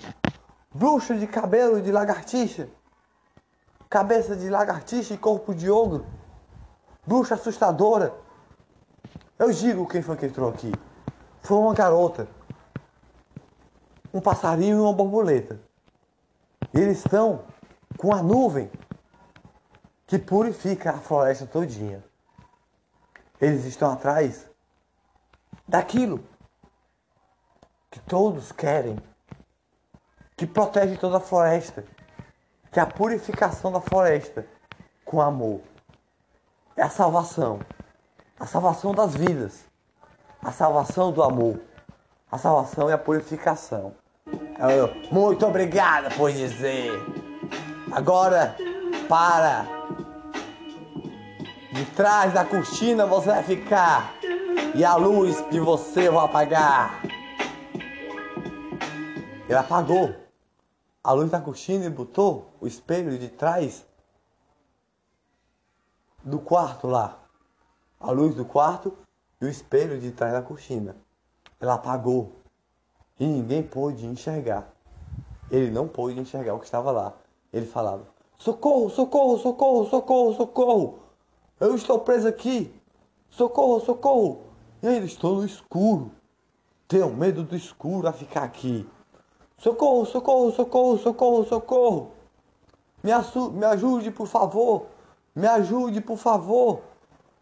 Bruxa 0.75 1.15
de 1.15 1.27
cabelo 1.27 1.81
de 1.81 1.91
lagartixa. 1.91 2.69
Cabeça 3.89 4.37
de 4.37 4.49
lagartixa 4.49 5.15
e 5.15 5.19
corpo 5.19 5.55
de 5.55 5.71
ogro 5.71 6.07
bruxa 7.07 7.35
assustadora. 7.35 8.15
Eu 9.37 9.51
digo 9.51 9.89
quem 9.89 10.03
foi 10.03 10.17
que 10.17 10.27
entrou 10.27 10.49
aqui. 10.49 10.73
Foi 11.43 11.57
uma 11.57 11.75
garota, 11.75 12.29
um 14.13 14.21
passarinho 14.21 14.77
e 14.77 14.81
uma 14.81 14.93
borboleta. 14.93 15.61
Eles 16.73 16.99
estão 16.99 17.43
com 17.97 18.15
a 18.15 18.23
nuvem 18.23 18.71
que 20.07 20.19
purifica 20.19 20.91
a 20.91 20.99
floresta 20.99 21.47
todinha. 21.47 22.05
Eles 23.41 23.65
estão 23.65 23.93
atrás 23.93 24.49
daquilo 25.67 26.25
que 27.91 28.01
todos 28.01 28.53
querem, 28.53 28.99
que 30.37 30.47
protege 30.47 30.97
toda 30.97 31.17
a 31.17 31.21
floresta, 31.21 31.85
que 32.71 32.79
é 32.79 32.83
a 32.83 32.87
purificação 32.87 33.73
da 33.73 33.81
floresta 33.81 34.47
com 35.05 35.21
amor 35.21 35.61
é 36.81 36.83
a 36.83 36.89
salvação. 36.89 37.61
A 38.39 38.47
salvação 38.47 38.95
das 38.95 39.15
vidas. 39.15 39.67
A 40.43 40.51
salvação 40.51 41.13
do 41.13 41.23
amor. 41.23 41.61
A 42.33 42.39
salvação 42.39 42.89
é 42.89 42.95
a 42.95 42.99
purificação. 42.99 43.93
Muito 45.13 45.47
obrigada 45.47 46.09
por 46.11 46.33
dizer. 46.33 46.91
Agora, 47.93 48.57
para. 49.09 49.67
De 51.73 51.85
trás 51.95 52.35
da 52.35 52.45
cortina 52.45 53.07
você 53.07 53.29
vai 53.29 53.43
ficar. 53.45 54.15
E 54.75 54.85
a 54.85 54.97
luz 54.97 55.49
de 55.51 55.61
você 55.61 56.11
vai 56.11 56.25
apagar. 56.25 57.01
Ele 59.49 59.59
apagou 59.59 60.15
a 61.03 61.13
luz 61.13 61.31
da 61.31 61.41
cortina 61.41 61.85
e 61.85 61.91
botou 61.91 62.53
o 62.61 62.67
espelho 62.67 63.17
de 63.19 63.29
trás 63.29 63.87
do 66.25 66.39
quarto 66.39 66.89
lá. 66.89 67.19
A 67.99 68.11
luz 68.11 68.35
do 68.35 68.45
quarto 68.45 68.97
e 69.41 69.45
o 69.45 69.49
espelho 69.49 70.01
de 70.01 70.11
trás 70.11 70.33
da 70.33 70.43
cortina. 70.43 70.97
Ela 71.61 71.75
apagou. 71.75 72.33
E 73.19 73.27
ninguém 73.27 73.63
pôde 73.63 74.07
enxergar. 74.07 74.73
Ele 75.51 75.71
não 75.71 75.87
pôde 75.87 76.19
enxergar 76.19 76.55
o 76.55 76.59
que 76.59 76.65
estava 76.65 76.91
lá. 76.91 77.15
Ele 77.53 77.67
falava: 77.67 78.07
Socorro, 78.39 78.91
socorro, 78.91 79.39
socorro, 79.39 79.89
socorro, 79.89 80.35
socorro! 80.35 81.10
Eu 81.61 81.75
estou 81.75 81.99
preso 81.99 82.27
aqui! 82.27 82.75
Socorro, 83.29 83.81
socorro! 83.81 84.41
E 84.83 84.89
ainda 84.89 85.05
estou 85.05 85.37
no 85.37 85.45
escuro. 85.45 86.11
Tenho 86.89 87.11
medo 87.11 87.45
do 87.45 87.55
escuro 87.55 88.09
a 88.09 88.15
ficar 88.15 88.45
aqui. 88.45 88.89
Socorro, 89.59 90.07
socorro, 90.07 90.51
socorro, 90.53 90.97
socorro, 90.97 91.45
socorro! 91.45 92.13
Me, 93.03 93.13
me 93.53 93.67
ajude, 93.67 94.11
por 94.11 94.27
favor! 94.27 94.87
Me 95.35 95.47
ajude, 95.47 96.01
por 96.01 96.17
favor. 96.17 96.81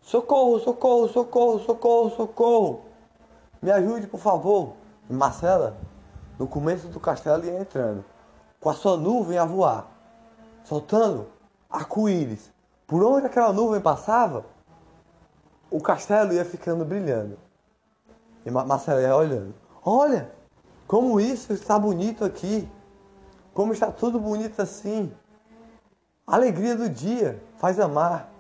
Socorro, 0.01 0.59
socorro, 0.59 1.09
socorro, 1.09 1.61
socorro, 1.61 2.11
socorro. 2.11 2.81
Me 3.63 3.71
ajude, 3.71 4.09
por 4.09 4.19
favor. 4.19 4.73
E 5.09 5.13
Marcela, 5.13 5.77
no 6.37 6.49
começo 6.49 6.89
do 6.89 6.99
castelo, 6.99 7.45
ia 7.45 7.61
entrando, 7.61 8.05
com 8.59 8.69
a 8.69 8.75
sua 8.75 8.97
nuvem 8.97 9.39
a 9.39 9.45
voar, 9.45 9.87
soltando 10.65 11.29
arco-íris. 11.71 12.58
Por 12.89 13.05
onde 13.05 13.27
aquela 13.27 13.53
nuvem 13.53 13.83
passava, 13.83 14.47
o 15.71 15.79
castelo 15.79 16.33
ia 16.33 16.43
ficando 16.43 16.87
brilhando. 16.87 17.39
E 18.47 18.51
Marcela 18.51 19.03
ia 19.03 19.15
olhando. 19.15 19.55
Olha, 19.85 20.33
como 20.87 21.21
isso 21.21 21.53
está 21.53 21.79
bonito 21.79 22.25
aqui. 22.25 22.67
Como 23.53 23.75
está 23.75 23.93
tudo 23.93 24.19
bonito 24.19 24.63
assim. 24.63 25.13
A 26.27 26.37
alegria 26.37 26.75
do 26.75 26.89
dia 26.89 27.43
faz 27.59 27.79
amar. 27.79 28.33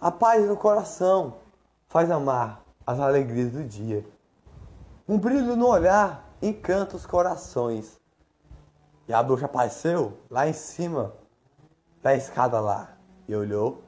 A 0.00 0.10
paz 0.10 0.48
no 0.48 0.56
coração 0.56 1.34
faz 1.86 2.10
amar 2.10 2.62
as 2.86 2.98
alegrias 2.98 3.52
do 3.52 3.62
dia. 3.62 4.06
Um 5.06 5.18
brilho 5.18 5.54
no 5.54 5.66
olhar 5.66 6.24
encanta 6.40 6.96
os 6.96 7.04
corações. 7.04 8.00
E 9.06 9.12
a 9.12 9.22
bruxa 9.22 9.44
apareceu 9.44 10.16
lá 10.30 10.48
em 10.48 10.54
cima 10.54 11.12
da 12.02 12.16
escada 12.16 12.58
lá 12.58 12.95
e 13.28 13.34
olhou. 13.34 13.82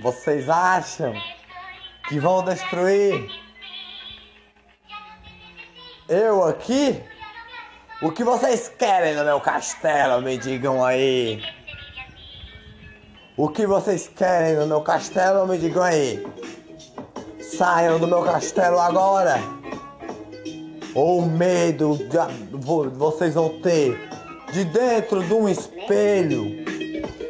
Vocês 0.00 0.48
acham 0.48 1.14
que 2.08 2.18
vão 2.18 2.44
destruir 2.44 3.46
eu 6.08 6.44
aqui? 6.44 7.02
O 8.00 8.12
que 8.12 8.22
vocês 8.22 8.68
querem 8.68 9.14
no 9.14 9.24
meu 9.24 9.40
castelo? 9.40 10.22
Me 10.22 10.38
digam 10.38 10.84
aí. 10.84 11.42
O 13.36 13.48
que 13.48 13.66
vocês 13.66 14.06
querem 14.06 14.54
no 14.54 14.66
meu 14.66 14.82
castelo? 14.82 15.46
Me 15.46 15.58
digam 15.58 15.82
aí. 15.82 16.24
Saiam 17.40 17.98
do 17.98 18.06
meu 18.06 18.22
castelo 18.22 18.78
agora. 18.78 19.55
Ou 20.96 21.22
medo 21.22 21.96
de, 21.96 22.18
vocês 22.96 23.34
vão 23.34 23.60
ter 23.60 24.08
de 24.52 24.64
dentro 24.64 25.22
de 25.22 25.32
um 25.32 25.48
espelho. 25.48 26.64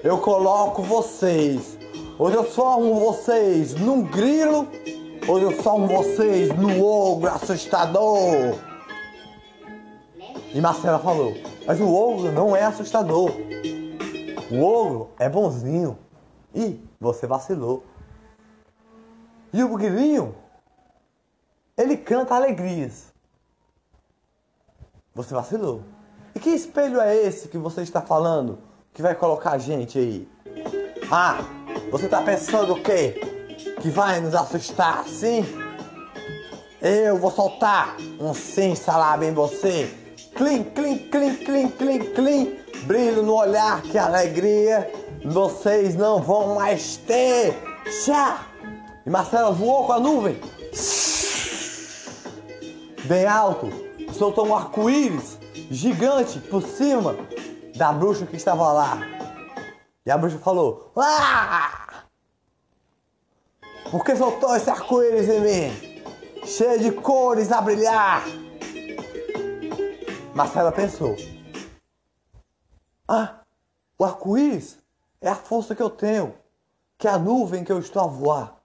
Eu 0.02 0.18
coloco 0.18 0.82
vocês. 0.82 1.76
Hoje 2.18 2.36
eu 2.36 2.44
formo 2.44 2.94
vocês 3.00 3.74
num 3.74 4.02
grilo 4.02 4.66
Hoje 5.28 5.60
são 5.60 5.88
vocês 5.88 6.56
no 6.56 6.80
ogro 6.84 7.28
assustador. 7.28 8.56
E 10.54 10.60
Marcela 10.60 11.00
falou, 11.00 11.34
mas 11.66 11.80
o 11.80 11.92
ogro 11.92 12.30
não 12.30 12.54
é 12.54 12.62
assustador. 12.62 13.32
O 14.52 14.62
ogro 14.62 15.10
é 15.18 15.28
bonzinho. 15.28 15.98
E 16.54 16.80
você 17.00 17.26
vacilou. 17.26 17.82
E 19.52 19.64
o 19.64 19.76
grilinho, 19.76 20.32
ele 21.76 21.96
canta 21.96 22.36
alegrias. 22.36 23.12
Você 25.16 25.34
vacilou. 25.34 25.82
E 26.32 26.38
que 26.38 26.50
espelho 26.50 27.00
é 27.00 27.16
esse 27.16 27.48
que 27.48 27.58
você 27.58 27.80
está 27.80 28.00
falando 28.00 28.60
que 28.94 29.02
vai 29.02 29.16
colocar 29.16 29.52
a 29.52 29.58
gente 29.58 29.98
aí? 29.98 30.28
Ah, 31.10 31.38
você 31.90 32.04
está 32.04 32.22
pensando 32.22 32.74
o 32.74 32.82
quê? 32.82 33.20
que 33.80 33.90
vai 33.90 34.20
nos 34.20 34.34
assustar 34.34 35.00
assim? 35.00 35.44
Eu 36.80 37.16
vou 37.16 37.30
soltar 37.30 37.96
um 38.20 38.34
sim 38.34 38.74
salaba 38.74 39.24
em 39.24 39.32
você. 39.32 39.90
Clim, 40.34 40.64
clim, 40.64 40.98
clim, 41.08 41.34
clim, 41.36 41.68
clim, 41.70 41.98
clim. 42.12 42.58
Brilho 42.82 43.22
no 43.22 43.34
olhar, 43.34 43.82
que 43.82 43.96
alegria. 43.96 44.92
Vocês 45.24 45.96
não 45.96 46.20
vão 46.20 46.54
mais 46.54 46.96
ter. 46.98 47.56
Tchá! 47.84 48.46
E 49.04 49.10
Marcela 49.10 49.50
voou 49.50 49.86
com 49.86 49.92
a 49.92 50.00
nuvem. 50.00 50.38
Bem 53.04 53.24
alto, 53.24 53.85
soltou 54.16 54.48
um 54.48 54.54
arco-íris 54.54 55.38
gigante 55.70 56.40
por 56.40 56.62
cima 56.62 57.14
da 57.76 57.92
bruxa 57.92 58.26
que 58.26 58.36
estava 58.36 58.72
lá. 58.72 58.98
E 60.04 60.10
a 60.10 60.16
bruxa 60.16 60.38
falou: 60.38 60.92
Ah! 60.96 62.04
Por 63.90 64.04
que 64.04 64.16
soltou 64.16 64.56
esse 64.56 64.70
arco-íris 64.70 65.28
em 65.28 65.40
mim? 65.40 66.46
Cheio 66.46 66.78
de 66.80 66.92
cores 66.92 67.52
a 67.52 67.60
brilhar. 67.60 68.24
Marcela 70.34 70.72
pensou: 70.72 71.14
Ah, 73.06 73.40
o 73.98 74.04
arco-íris 74.04 74.78
é 75.20 75.28
a 75.28 75.34
força 75.34 75.74
que 75.74 75.82
eu 75.82 75.90
tenho, 75.90 76.34
que 76.98 77.06
é 77.06 77.10
a 77.10 77.18
nuvem 77.18 77.64
que 77.64 77.72
eu 77.72 77.78
estou 77.78 78.02
a 78.02 78.06
voar. 78.06 78.56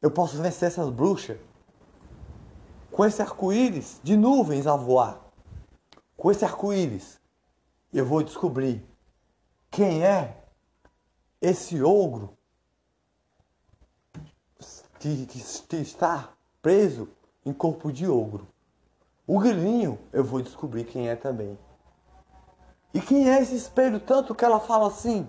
Eu 0.00 0.10
posso 0.10 0.40
vencer 0.40 0.68
essas 0.68 0.88
bruxas 0.88 1.36
com 3.00 3.06
esse 3.06 3.22
arco-íris 3.22 3.98
de 4.02 4.14
nuvens 4.14 4.66
a 4.66 4.76
voar. 4.76 5.22
Com 6.18 6.30
esse 6.30 6.44
arco-íris, 6.44 7.18
eu 7.94 8.04
vou 8.04 8.22
descobrir 8.22 8.86
quem 9.70 10.04
é 10.04 10.36
esse 11.40 11.82
ogro 11.82 12.36
que, 14.98 15.24
que, 15.24 15.40
que 15.66 15.76
está 15.76 16.28
preso 16.60 17.08
em 17.42 17.54
corpo 17.54 17.90
de 17.90 18.06
ogro. 18.06 18.46
O 19.26 19.38
grilinho, 19.38 19.98
eu 20.12 20.22
vou 20.22 20.42
descobrir 20.42 20.84
quem 20.84 21.08
é 21.08 21.16
também. 21.16 21.58
E 22.92 23.00
quem 23.00 23.30
é 23.30 23.40
esse 23.40 23.56
espelho 23.56 23.98
tanto 23.98 24.34
que 24.34 24.44
ela 24.44 24.60
fala 24.60 24.88
assim? 24.88 25.26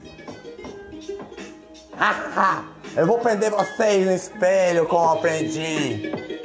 Haha, 1.94 2.66
eu 2.98 3.08
vou 3.08 3.20
prender 3.20 3.50
vocês 3.50 4.06
no 4.06 4.12
espelho 4.12 4.86
como 4.90 5.12
aprendi. 5.12 6.41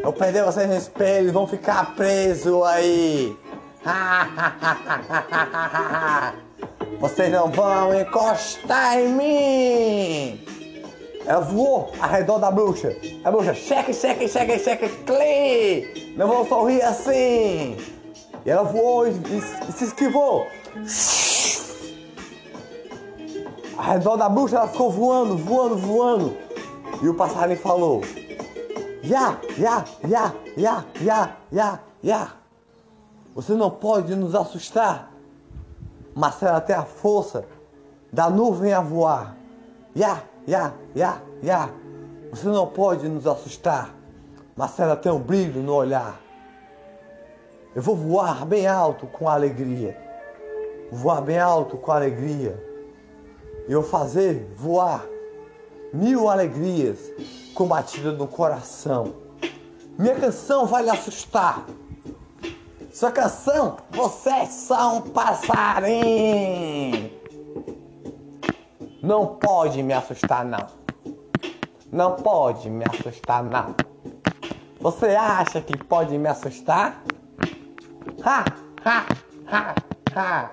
Eu 0.00 0.04
vou 0.04 0.12
prender 0.14 0.42
vocês 0.42 0.66
no 0.66 0.78
espelho 0.78 1.28
e 1.28 1.30
vão 1.30 1.46
ficar 1.46 1.94
presos 1.94 2.64
aí. 2.64 3.36
Vocês 6.98 7.30
não 7.30 7.50
vão 7.50 7.94
encostar 7.94 8.98
em 8.98 9.12
mim! 9.12 10.42
Ela 11.26 11.40
voou 11.40 11.92
ao 12.00 12.08
redor 12.08 12.38
da 12.38 12.50
bruxa. 12.50 12.96
A 13.22 13.30
bruxa, 13.30 13.52
cheque, 13.52 13.92
cheque, 13.92 14.26
cheque, 14.26 14.58
cheque, 14.58 14.88
cli! 15.04 16.14
Não 16.16 16.26
vou 16.26 16.46
sorrir 16.46 16.80
assim! 16.80 17.76
E 18.46 18.50
ela 18.50 18.62
voou 18.62 19.06
e, 19.06 19.10
e, 19.10 19.42
e 19.68 19.72
se 19.72 19.84
esquivou. 19.84 20.46
Ao 23.76 23.84
redor 23.84 24.16
da 24.16 24.30
bruxa 24.30 24.56
ela 24.56 24.68
ficou 24.68 24.90
voando, 24.90 25.36
voando, 25.36 25.76
voando. 25.76 26.34
E 27.02 27.08
o 27.08 27.12
passarinho 27.12 27.60
falou: 27.60 28.00
Ya, 29.02 29.40
ya, 29.56 29.84
ya, 30.06 30.34
ya, 30.56 30.84
ya, 31.00 31.36
ya, 31.50 31.80
ya. 32.02 32.28
Você 33.34 33.54
não 33.54 33.70
pode 33.70 34.14
nos 34.14 34.34
assustar. 34.34 35.10
Marcela 36.14 36.60
tem 36.60 36.76
a 36.76 36.84
força 36.84 37.44
da 38.12 38.28
nuvem 38.28 38.72
a 38.72 38.80
voar. 38.80 39.36
Ya, 39.96 40.22
ya, 40.46 40.74
ya, 40.94 41.22
ya. 41.42 41.70
Você 42.30 42.46
não 42.48 42.66
pode 42.66 43.08
nos 43.08 43.26
assustar. 43.26 43.94
Marcela 44.56 44.96
tem 44.96 45.10
um 45.10 45.18
brilho 45.18 45.62
no 45.62 45.74
olhar. 45.74 46.20
Eu 47.74 47.80
vou 47.80 47.96
voar 47.96 48.44
bem 48.44 48.66
alto 48.66 49.06
com 49.06 49.28
alegria. 49.28 49.96
Voar 50.92 51.22
bem 51.22 51.38
alto 51.38 51.78
com 51.78 51.92
alegria. 51.92 52.62
Eu 53.68 53.82
fazer 53.82 54.52
voar 54.56 55.06
mil 55.92 56.28
alegrias 56.28 56.98
combatidas 57.54 58.16
no 58.16 58.26
coração. 58.26 59.14
Minha 59.98 60.14
canção 60.14 60.66
vai 60.66 60.82
lhe 60.82 60.90
assustar. 60.90 61.66
Sua 62.92 63.12
canção, 63.12 63.76
você 63.90 64.30
é 64.30 64.46
só 64.46 64.96
um 64.96 65.02
passarinho. 65.02 65.90
Não 69.02 69.26
pode 69.26 69.82
me 69.82 69.92
assustar, 69.92 70.44
não. 70.44 70.66
Não 71.92 72.16
pode 72.16 72.68
me 72.68 72.84
assustar, 72.84 73.42
não. 73.42 73.74
Você 74.80 75.08
acha 75.08 75.60
que 75.60 75.76
pode 75.76 76.16
me 76.16 76.28
assustar? 76.28 77.02
Ha, 78.22 78.44
ha, 78.84 79.06
ha, 79.46 79.74
ha. 80.14 80.50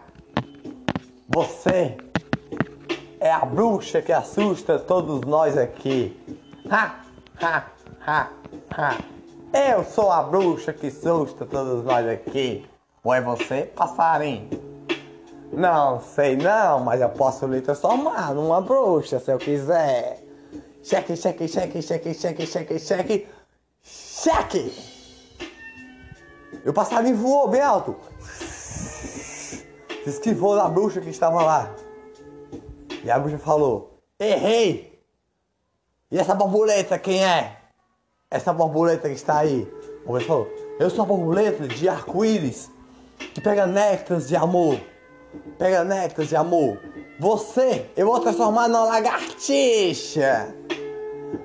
Você 1.29 1.97
é 3.27 3.31
a 3.33 3.45
bruxa 3.45 4.01
que 4.01 4.13
assusta 4.13 4.79
todos 4.79 5.19
nós 5.21 5.57
aqui. 5.57 6.17
Ha, 6.69 6.95
ha, 7.41 7.65
ha, 8.05 8.29
ha. 8.71 8.97
Eu 9.53 9.83
sou 9.83 10.09
a 10.09 10.23
bruxa 10.23 10.71
que 10.71 10.87
assusta 10.87 11.45
todos 11.45 11.83
nós 11.83 12.07
aqui. 12.07 12.65
Ou 13.03 13.13
é 13.13 13.19
você, 13.19 13.63
passarinho? 13.75 14.49
Não 15.51 15.99
sei 15.99 16.37
não, 16.37 16.79
mas 16.79 17.01
eu 17.01 17.09
posso 17.09 17.45
lhe 17.47 17.59
transformar 17.59 18.33
numa 18.33 18.61
bruxa 18.61 19.19
se 19.19 19.29
eu 19.29 19.37
quiser. 19.37 20.23
Cheque, 20.81 21.17
cheque, 21.17 21.49
cheque, 21.49 21.81
cheque, 21.81 22.13
cheque, 22.13 22.47
cheque, 22.47 22.79
cheque. 22.79 23.27
Cheque! 23.83 24.73
E 26.65 26.69
o 26.69 26.73
passarinho 26.73 27.17
voou 27.17 27.49
bem 27.49 27.61
alto. 27.61 27.93
Se 28.29 29.65
esquivou 30.05 30.55
da 30.55 30.69
bruxa 30.69 31.01
que 31.01 31.09
estava 31.09 31.43
lá. 31.43 31.86
E 33.07 33.11
a 33.11 33.17
bruxa 33.17 33.37
falou: 33.37 34.01
Errei! 34.19 35.01
E 36.11 36.19
essa 36.19 36.35
borboleta 36.35 36.99
quem 36.99 37.23
é? 37.23 37.55
Essa 38.29 38.51
borboleta 38.51 39.07
que 39.07 39.15
está 39.15 39.37
aí. 39.37 39.65
O 40.05 40.11
homem 40.11 40.25
falou: 40.27 40.45
Eu 40.77 40.89
sou 40.89 41.05
a 41.05 41.07
borboleta 41.07 41.69
de 41.69 41.87
arco-íris 41.87 42.69
que 43.33 43.39
pega 43.39 43.65
néctares 43.65 44.27
de 44.27 44.35
amor. 44.35 44.77
Pega 45.57 45.85
néctares 45.85 46.27
de 46.27 46.35
amor. 46.35 46.77
Você, 47.17 47.89
eu 47.95 48.07
vou 48.07 48.19
transformar 48.19 48.67
numa 48.67 48.83
lagartixa. 48.83 50.53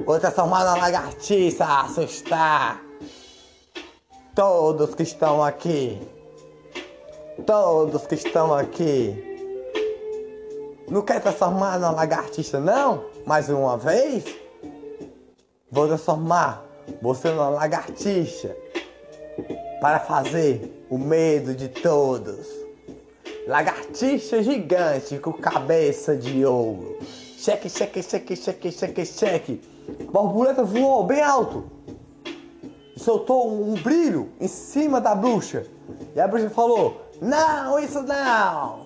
Vou 0.04 0.18
transformar 0.18 0.64
numa 0.64 0.78
lagartixa, 0.78 1.64
assustar 1.64 2.82
todos 4.34 4.96
que 4.96 5.04
estão 5.04 5.40
aqui. 5.40 6.02
Todos 7.46 8.04
que 8.04 8.16
estão 8.16 8.52
aqui. 8.52 9.31
Não 10.88 11.02
quer 11.02 11.20
transformar 11.20 11.78
numa 11.78 11.90
lagartixa, 11.92 12.60
não? 12.60 13.04
Mais 13.26 13.48
uma 13.48 13.76
vez? 13.78 14.24
Vou 15.70 15.86
transformar 15.86 16.64
você 17.00 17.30
numa 17.30 17.48
lagartixa 17.48 18.54
para 19.80 20.00
fazer 20.00 20.84
o 20.90 20.98
medo 20.98 21.54
de 21.54 21.68
todos. 21.68 22.46
Lagartixa 23.46 24.42
gigante 24.42 25.18
com 25.18 25.32
cabeça 25.32 26.16
de 26.16 26.44
ouro. 26.44 26.98
Cheque, 27.38 27.68
cheque, 27.68 28.02
cheque, 28.02 28.36
cheque, 28.36 28.70
cheque, 28.70 29.04
cheque. 29.04 29.60
Borboleta 30.12 30.62
voou 30.62 31.04
bem 31.04 31.20
alto. 31.20 31.64
Soltou 32.96 33.50
um 33.50 33.74
brilho 33.74 34.30
em 34.40 34.46
cima 34.46 35.00
da 35.00 35.14
bruxa. 35.14 35.66
E 36.14 36.20
a 36.20 36.28
bruxa 36.28 36.50
falou: 36.50 37.00
Não, 37.20 37.78
isso 37.80 38.00
não! 38.02 38.81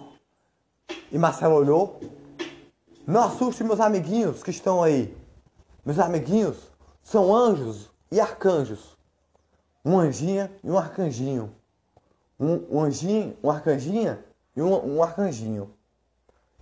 E 1.11 1.19
Marcelo 1.19 1.55
olhou. 1.55 2.01
Não 3.07 3.23
assuste 3.25 3.63
meus 3.63 3.81
amiguinhos 3.81 4.43
que 4.43 4.51
estão 4.51 4.83
aí. 4.83 5.17
Meus 5.85 5.99
amiguinhos 5.99 6.57
são 7.03 7.35
anjos 7.35 7.91
e 8.11 8.21
arcanjos. 8.21 8.97
Um 9.85 9.99
anjinha 9.99 10.51
e 10.65 10.71
um 10.71 10.77
arcanjinho. 10.77 11.55
Um, 12.39 12.79
um 12.79 12.83
anjinho, 12.83 13.37
um 13.43 13.51
arcanjinha 13.51 14.25
e 14.57 14.61
um, 14.61 14.97
um 14.97 15.03
arcanjinho. 15.03 15.71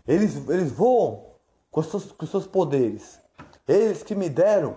Eles, 0.07 0.37
eles 0.49 0.71
voam 0.71 1.25
com 1.71 1.83
seus, 1.83 2.13
com 2.13 2.27
seus 2.27 2.47
poderes. 2.47 3.19
Eles 3.67 4.03
que 4.03 4.15
me 4.15 4.29
deram 4.29 4.77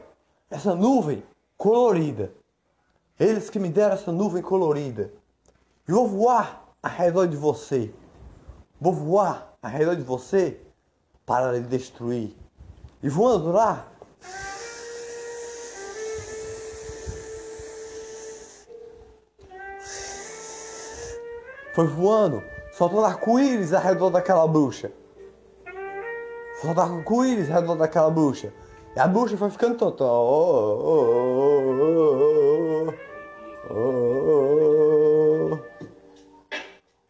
essa 0.49 0.73
nuvem 0.73 1.21
colorida. 1.57 2.31
Eles 3.19 3.49
que 3.49 3.59
me 3.59 3.67
deram 3.67 3.95
essa 3.95 4.11
nuvem 4.11 4.41
colorida. 4.41 5.11
Eu 5.85 5.95
vou 5.95 6.07
voar 6.07 6.65
ao 6.81 6.91
redor 6.91 7.27
de 7.27 7.35
você. 7.35 7.93
Vou 8.79 8.93
voar 8.93 9.56
ao 9.68 9.74
redor 9.74 9.95
de 9.95 10.01
você 10.01 10.57
para 11.26 11.51
lhe 11.51 11.61
destruir. 11.61 12.36
E 13.03 13.09
voando 13.09 13.51
lá, 13.51 13.86
foi 21.74 21.86
voando, 21.88 22.41
soltando 22.72 23.05
arco-íris 23.05 23.74
ao 23.74 23.82
redor 23.82 24.09
daquela 24.09 24.47
bruxa. 24.47 24.91
Soltando 26.61 26.97
arco-íris 26.97 27.51
ao 27.51 27.61
redor 27.61 27.76
daquela 27.76 28.09
bruxa. 28.09 28.53
E 28.95 28.99
a 28.99 29.07
bruxa 29.07 29.38
foi 29.38 29.49
ficando 29.51 29.76
tonta. 29.76 30.05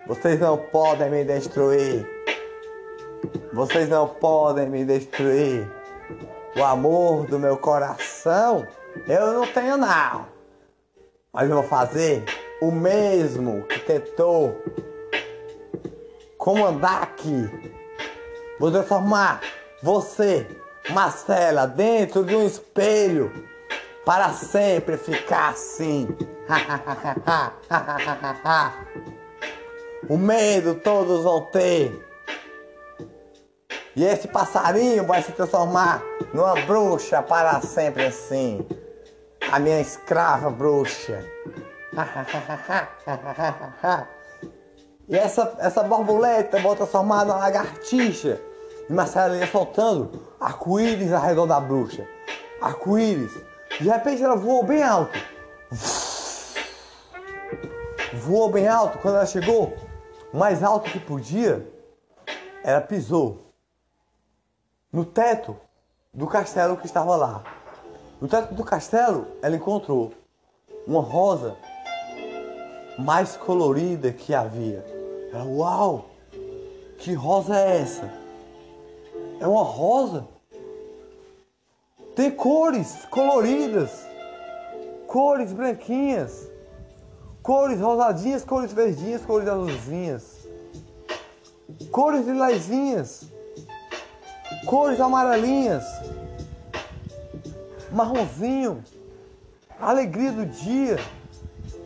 Vocês 0.08 0.39
não 0.39 0.58
podem 0.58 1.10
me 1.10 1.24
destruir. 1.24 2.16
Vocês 3.53 3.89
não 3.89 4.07
podem 4.07 4.70
me 4.70 4.86
destruir. 4.86 5.70
O 6.55 6.63
amor 6.63 7.28
do 7.28 7.38
meu 7.38 7.57
coração 7.57 8.65
eu 9.07 9.34
não 9.34 9.47
tenho 9.47 9.78
não. 9.78 10.26
Mas 11.32 11.49
eu 11.49 11.55
vou 11.55 11.63
fazer 11.63 12.26
o 12.61 12.72
mesmo 12.72 13.63
que 13.63 13.80
tentou 13.80 14.55
comandar 16.38 17.03
aqui. 17.03 17.49
Vou 18.59 18.72
transformar 18.72 19.41
você, 19.84 20.47
Marcela, 20.89 21.68
dentro 21.68 22.24
de 22.24 22.36
um 22.36 22.45
espelho 22.45 23.32
para 24.05 24.34
sempre 24.34 24.97
ficar 24.97 25.49
assim. 25.49 26.07
o 30.09 30.18
medo 30.18 30.76
todos 30.76 31.24
vão 31.24 31.41
ter. 31.41 32.07
E 33.97 34.05
esse 34.05 34.27
passarinho 34.27 35.07
vai 35.07 35.23
se 35.23 35.31
transformar 35.31 36.03
numa 36.31 36.53
bruxa 36.67 37.23
para 37.23 37.59
sempre 37.61 38.05
assim. 38.05 38.63
A 39.51 39.57
minha 39.57 39.81
escrava 39.81 40.51
bruxa. 40.51 41.25
e 45.09 45.17
essa, 45.17 45.55
essa 45.57 45.81
borboleta 45.81 46.61
vai 46.61 46.75
transformar 46.75 47.25
numa 47.25 47.39
lagartixa. 47.39 48.39
E 48.87 48.93
Marcela 48.93 49.35
ia 49.35 49.47
soltando 49.47 50.11
arco-íris 50.39 51.11
ao 51.11 51.23
redor 51.23 51.47
da 51.47 51.59
bruxa. 51.59 52.07
Arco-íris. 52.61 53.31
De 53.81 53.89
repente 53.89 54.21
ela 54.21 54.35
voou 54.35 54.63
bem 54.63 54.83
alto. 54.83 55.17
Voou 58.13 58.51
bem 58.51 58.67
alto. 58.67 58.99
Quando 58.99 59.15
ela 59.15 59.25
chegou 59.25 59.75
mais 60.31 60.61
alto 60.61 60.91
que 60.91 60.99
podia, 60.99 61.67
ela 62.63 62.79
pisou 62.79 63.46
no 64.91 65.03
teto 65.03 65.57
do 66.13 66.27
castelo 66.27 66.77
que 66.77 66.85
estava 66.85 67.15
lá. 67.15 67.43
No 68.21 68.27
teto 68.27 68.53
do 68.53 68.63
castelo, 68.63 69.27
ela 69.41 69.55
encontrou 69.55 70.13
uma 70.85 71.01
rosa 71.01 71.55
mais 72.97 73.35
colorida 73.35 74.11
que 74.11 74.33
havia. 74.33 74.83
Ela, 75.31 75.43
uau! 75.43 76.09
Que 76.97 77.13
rosa 77.13 77.55
é 77.55 77.81
essa? 77.81 78.11
É 79.39 79.47
uma 79.47 79.63
rosa? 79.63 80.27
Tem 82.15 82.31
cores 82.31 83.05
coloridas, 83.11 84.03
cores 85.05 85.53
branquinhas, 85.53 86.49
cores 87.43 87.79
rosadinhas, 87.79 88.43
cores 88.43 88.73
verdinhas, 88.73 89.23
cores 89.23 89.47
azulzinhas, 89.47 90.47
cores 91.91 92.25
lilazinhas 92.25 93.36
cores 94.68 94.99
amarelinhas, 94.99 95.86
marronzinho, 97.89 98.84
alegria 99.80 100.34
do 100.34 100.45
dia, 100.45 100.99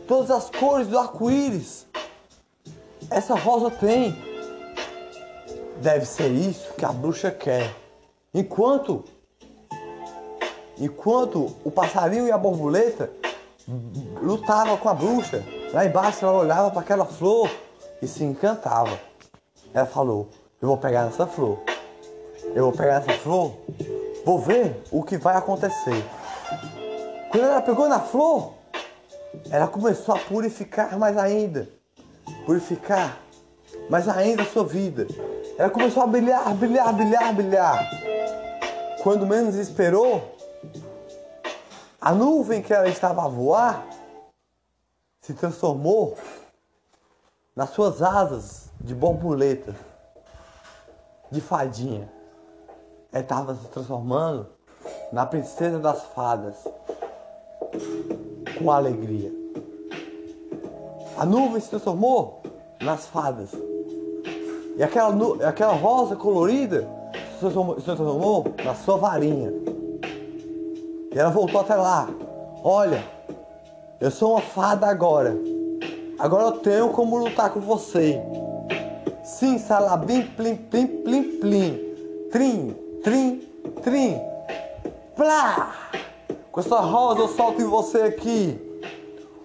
todas 0.08 0.32
as 0.32 0.50
cores 0.50 0.88
do 0.88 0.98
arco-íris. 0.98 1.86
Essa 3.08 3.36
rosa 3.36 3.70
tem. 3.70 4.16
Deve 5.80 6.04
ser 6.04 6.28
isso 6.28 6.74
que 6.74 6.84
a 6.84 6.92
bruxa 6.92 7.30
quer. 7.30 7.72
Enquanto 8.34 9.04
enquanto 10.78 11.54
o 11.64 11.70
passarinho 11.70 12.26
e 12.26 12.32
a 12.32 12.38
borboleta 12.38 13.10
lutavam 14.20 14.76
com 14.76 14.88
a 14.88 14.94
bruxa, 14.94 15.44
lá 15.72 15.84
embaixo 15.84 16.24
ela 16.24 16.38
olhava 16.38 16.70
para 16.70 16.80
aquela 16.80 17.04
flor 17.04 17.48
e 18.00 18.08
se 18.08 18.24
encantava. 18.24 18.98
Ela 19.72 19.86
falou: 19.86 20.28
"Eu 20.60 20.66
vou 20.68 20.76
pegar 20.76 21.06
essa 21.06 21.26
flor 21.26 21.71
eu 22.54 22.64
vou 22.64 22.72
pegar 22.72 22.96
essa 22.96 23.12
flor, 23.18 23.56
vou 24.24 24.38
ver 24.38 24.82
o 24.90 25.02
que 25.02 25.16
vai 25.16 25.36
acontecer. 25.36 26.04
Quando 27.30 27.44
ela 27.44 27.62
pegou 27.62 27.88
na 27.88 27.98
flor, 27.98 28.54
ela 29.50 29.66
começou 29.66 30.14
a 30.14 30.18
purificar 30.18 30.98
mais 30.98 31.16
ainda. 31.16 31.68
Purificar 32.44 33.18
mais 33.88 34.06
ainda 34.06 34.42
a 34.42 34.46
sua 34.46 34.64
vida. 34.64 35.06
Ela 35.56 35.70
começou 35.70 36.02
a 36.02 36.06
brilhar, 36.06 36.54
brilhar, 36.54 36.92
brilhar, 36.92 37.34
brilhar. 37.34 37.90
Quando 39.02 39.26
menos 39.26 39.54
esperou, 39.54 40.36
a 42.00 42.12
nuvem 42.12 42.62
que 42.62 42.74
ela 42.74 42.88
estava 42.88 43.24
a 43.24 43.28
voar 43.28 43.86
se 45.22 45.32
transformou 45.32 46.18
nas 47.56 47.70
suas 47.70 48.02
asas 48.02 48.68
de 48.80 48.94
borboleta, 48.94 49.74
de 51.30 51.40
fadinha 51.40 52.10
estava 53.20 53.54
se 53.54 53.66
transformando 53.68 54.46
na 55.12 55.26
princesa 55.26 55.78
das 55.78 56.02
fadas 56.14 56.56
com 58.58 58.70
alegria. 58.70 59.32
A 61.18 61.26
nuvem 61.26 61.60
se 61.60 61.68
transformou 61.68 62.42
nas 62.80 63.06
fadas. 63.06 63.50
E 64.76 64.82
aquela, 64.82 65.14
aquela 65.46 65.74
rosa 65.74 66.16
colorida 66.16 66.88
se 67.34 67.40
transformou, 67.40 67.78
se 67.78 67.84
transformou 67.84 68.46
na 68.64 68.74
sua 68.74 68.96
varinha. 68.96 69.52
E 71.14 71.18
ela 71.18 71.30
voltou 71.30 71.60
até 71.60 71.74
lá. 71.74 72.08
Olha, 72.64 73.04
eu 74.00 74.10
sou 74.10 74.32
uma 74.32 74.40
fada 74.40 74.86
agora. 74.86 75.36
Agora 76.18 76.44
eu 76.44 76.52
tenho 76.52 76.88
como 76.90 77.18
lutar 77.18 77.50
com 77.50 77.60
você. 77.60 78.18
Sim, 79.22 79.58
salabim, 79.58 80.22
plim, 80.22 80.56
plim, 80.56 80.86
plim, 80.86 81.38
plim. 81.38 81.92
Trim, 82.30 82.74
Trim, 83.02 83.40
trim, 83.82 84.20
plá! 85.16 85.90
Com 86.52 86.60
essa 86.60 86.78
rosa 86.78 87.20
eu 87.20 87.28
solto 87.28 87.60
em 87.60 87.66
você 87.66 88.02
aqui. 88.02 88.60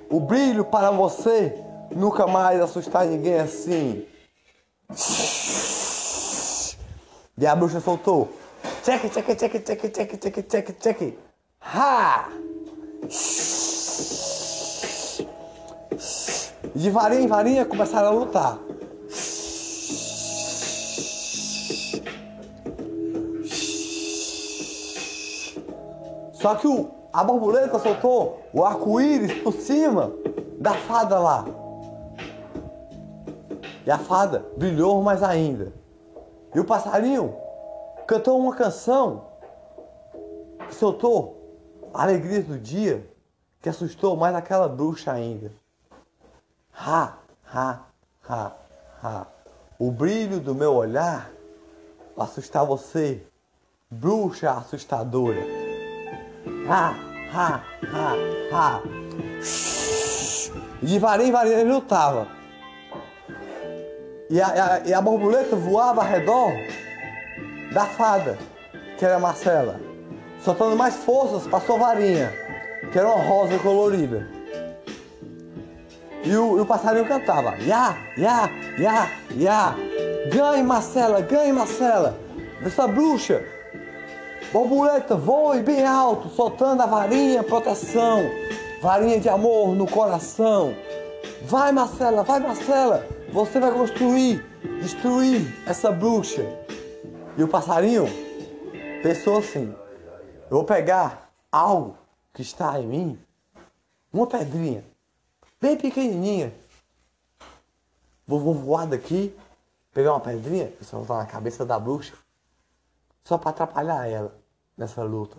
O 0.09 0.19
brilho 0.19 0.63
para 0.63 0.91
você 0.91 1.53
nunca 1.95 2.27
mais 2.27 2.61
assustar 2.61 3.05
ninguém 3.05 3.39
assim. 3.39 4.05
E 7.37 7.47
a 7.47 7.55
bruxa 7.55 7.79
soltou. 7.79 8.29
Check, 8.83 9.09
check, 9.11 9.25
check, 9.35 9.63
check, 9.63 9.91
check, 9.91 10.17
check, 10.19 10.47
check, 10.47 10.79
check. 10.79 11.17
Ha! 11.59 12.29
De 16.75 16.89
varinha 16.91 17.21
em 17.21 17.27
varinha 17.27 17.65
começaram 17.65 18.09
a 18.09 18.11
lutar. 18.11 18.59
Só 26.37 26.53
que 26.55 26.67
o, 26.67 26.91
a 27.11 27.23
borboleta 27.23 27.79
soltou 27.79 28.43
o 28.53 28.63
arco-íris 28.63 29.41
por 29.41 29.53
cima 29.53 30.13
da 30.59 30.73
fada 30.73 31.17
lá. 31.17 31.45
E 33.83 33.89
a 33.89 33.97
fada 33.97 34.45
brilhou 34.55 35.01
mais 35.01 35.23
ainda. 35.23 35.73
E 36.53 36.59
o 36.59 36.63
passarinho 36.63 37.35
cantou 38.05 38.39
uma 38.39 38.55
canção 38.55 39.25
que 40.67 40.75
soltou 40.75 41.57
a 41.91 42.03
alegria 42.03 42.43
do 42.43 42.59
dia 42.59 43.09
que 43.59 43.69
assustou 43.69 44.15
mais 44.15 44.35
aquela 44.35 44.67
bruxa 44.67 45.11
ainda. 45.11 45.51
Ha, 46.71 47.17
ha, 47.51 47.81
ha, 48.29 48.51
ha. 49.01 49.27
O 49.79 49.89
brilho 49.89 50.39
do 50.39 50.53
meu 50.53 50.75
olhar 50.75 51.31
assustar 52.15 52.63
você, 52.63 53.25
bruxa 53.89 54.51
assustadora. 54.51 55.66
Ha, 56.69 56.93
ha, 57.33 57.63
ha, 57.93 58.15
ha. 58.51 58.81
De 60.81 60.99
varinha 60.99 61.29
em 61.29 61.31
varinha 61.31 61.59
ele 61.59 61.71
lutava. 61.71 62.27
E 64.29 64.41
a, 64.41 64.47
a, 64.47 64.79
e 64.85 64.93
a 64.93 65.01
borboleta 65.01 65.55
voava 65.55 66.01
ao 66.01 66.07
redor 66.07 66.51
da 67.71 67.85
fada, 67.85 68.37
que 68.97 69.05
era 69.05 69.17
Marcela, 69.17 69.79
soltando 70.43 70.75
mais 70.75 70.95
forças 70.95 71.47
para 71.47 71.61
sua 71.61 71.77
varinha, 71.77 72.33
que 72.91 72.99
era 72.99 73.07
uma 73.07 73.23
rosa 73.23 73.57
colorida. 73.59 74.27
E 76.25 76.35
o, 76.35 76.57
e 76.57 76.61
o 76.61 76.65
passarinho 76.65 77.05
cantava: 77.05 77.55
Ya, 77.59 77.95
ya, 78.17 78.49
ya, 78.77 79.09
ya. 79.31 79.75
Ganhe, 80.29 80.63
Marcela, 80.63 81.21
ganhe, 81.21 81.53
Marcela. 81.53 82.17
Essa 82.61 82.85
bruxa 82.87 83.41
Borboleta, 84.57 85.15
voe 85.15 85.61
bem 85.61 85.85
alto, 85.85 86.29
soltando 86.29 86.81
a 86.81 86.87
varinha 86.87 87.43
proteção, 87.43 88.23
varinha 88.81 89.19
de 89.19 89.29
amor 89.29 89.75
no 89.75 89.85
coração. 89.85 90.73
Vai, 91.43 91.71
Marcela, 91.71 92.23
vai, 92.23 92.39
Marcela, 92.39 93.07
você 93.31 93.59
vai 93.59 93.71
construir, 93.71 94.43
destruir 94.81 95.45
essa 95.67 95.91
bruxa. 95.91 96.41
E 97.37 97.43
o 97.43 97.47
passarinho 97.47 98.05
pensou 99.03 99.37
assim: 99.37 99.71
Eu 100.49 100.57
vou 100.57 100.63
pegar 100.63 101.29
algo 101.51 101.95
que 102.33 102.41
está 102.41 102.79
em 102.79 102.87
mim, 102.87 103.19
uma 104.11 104.25
pedrinha, 104.25 104.83
bem 105.61 105.77
pequenininha. 105.77 106.51
Vou, 108.25 108.39
vou 108.39 108.55
voar 108.55 108.87
daqui, 108.87 109.37
pegar 109.93 110.13
uma 110.13 110.19
pedrinha 110.19 110.73
e 110.81 110.83
soltar 110.83 111.19
na 111.19 111.27
cabeça 111.27 111.63
da 111.63 111.77
bruxa, 111.77 112.15
só 113.23 113.37
para 113.37 113.51
atrapalhar 113.51 114.07
ela 114.09 114.46
nessa 114.77 115.03
luta. 115.03 115.37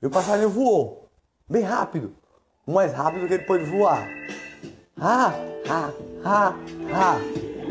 E 0.00 0.06
o 0.06 0.10
passarinho 0.10 0.50
voou, 0.50 1.08
bem 1.48 1.62
rápido, 1.62 2.14
o 2.66 2.72
mais 2.72 2.92
rápido 2.92 3.26
que 3.26 3.34
ele 3.34 3.44
pôde 3.44 3.64
voar. 3.64 4.06
Ah, 4.98 5.32
ah, 5.68 5.90
ah, 6.24 6.54
ah. 6.94 7.18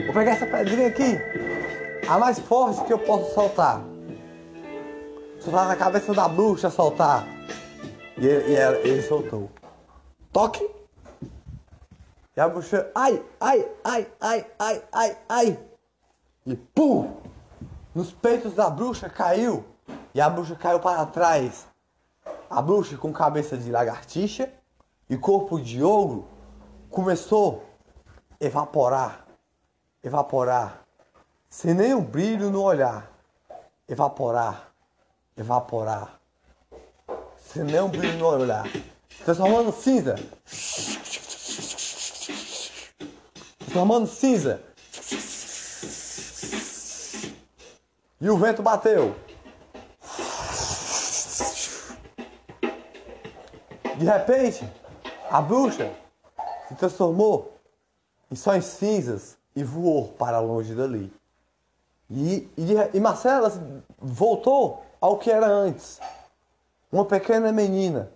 Vou 0.06 0.14
pegar 0.14 0.32
essa 0.32 0.46
pedrinha 0.46 0.88
aqui, 0.88 1.18
a 2.08 2.20
mais 2.20 2.40
forte 2.40 2.84
que 2.86 2.94
eu 2.94 3.00
posso 3.00 3.34
soltar. 3.34 3.82
Soltar 5.40 5.68
na 5.68 5.76
cabeça 5.76 6.14
da 6.14 6.28
bruxa, 6.28 6.70
soltar. 6.70 7.26
E 8.18 8.26
ele, 8.26 8.52
e 8.52 8.56
ela- 8.56 8.78
ele 8.78 9.02
soltou. 9.02 9.50
Toque. 10.32 10.68
E 12.36 12.40
a 12.42 12.50
bruxa, 12.50 12.92
ai, 12.94 13.24
ai, 13.40 13.66
ai, 13.84 14.08
ai, 14.20 14.46
ai, 14.60 14.84
ai, 14.92 15.18
ai. 15.30 15.60
E 16.46 16.56
pum! 16.56 17.16
Nos 17.94 18.12
peitos 18.12 18.54
da 18.54 18.70
bruxa 18.70 19.10
caiu. 19.10 19.64
E 20.16 20.22
a 20.22 20.30
bruxa 20.30 20.56
caiu 20.56 20.80
para 20.80 21.06
trás. 21.06 21.68
A 22.50 22.62
bruxa 22.62 22.96
com 22.96 23.12
cabeça 23.12 23.58
de 23.58 23.70
lagartixa 23.70 24.50
e 25.10 25.18
corpo 25.18 25.60
de 25.60 25.84
ogro 25.84 26.26
começou 26.90 27.66
a 28.42 28.46
evaporar, 28.46 29.26
evaporar, 30.02 30.86
sem 31.50 31.74
nenhum 31.74 32.02
brilho 32.02 32.50
no 32.50 32.64
olhar. 32.64 33.12
Evaporar, 33.90 34.72
evaporar, 35.36 36.18
sem 37.38 37.66
nenhum 37.66 37.90
brilho 37.90 38.18
no 38.18 38.26
olhar. 38.26 38.66
Transformando 39.26 39.74
cinza. 39.74 40.16
Transformando 43.60 44.08
cinza. 44.08 44.64
E 48.22 48.30
o 48.30 48.38
vento 48.38 48.64
bateu. 48.64 49.25
De 53.98 54.04
repente, 54.06 54.70
a 55.30 55.42
bruxa 55.42 55.90
se 56.68 56.76
transformou 56.76 57.54
em 58.30 58.36
só 58.36 58.56
em 58.56 58.62
cinzas 58.62 59.38
e 59.56 59.64
voou 59.64 60.10
para 60.10 60.40
longe 60.40 60.76
dali. 60.76 61.14
E, 62.10 62.50
e, 62.58 62.74
e 62.94 63.00
Marcela 63.00 63.52
voltou 63.98 64.84
ao 65.00 65.18
que 65.18 65.32
era 65.32 65.48
antes. 65.48 66.00
Uma 66.92 67.06
pequena 67.06 67.52
menina. 67.52 68.12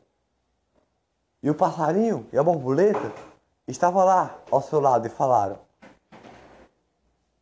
E 1.42 1.50
o 1.50 1.56
passarinho 1.56 2.28
e 2.34 2.38
a 2.38 2.44
borboleta 2.44 3.14
estavam 3.68 4.04
lá 4.04 4.38
ao 4.52 4.62
seu 4.62 4.80
lado 4.82 5.08
e 5.08 5.10
falaram: 5.10 5.60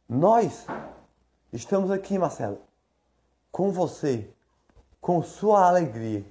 Nós 0.08 0.68
estamos 1.52 1.90
aqui, 1.90 2.20
Marcela, 2.20 2.60
com 3.52 3.72
você, 3.72 4.30
com 5.02 5.24
sua 5.24 5.68
alegria, 5.68 6.24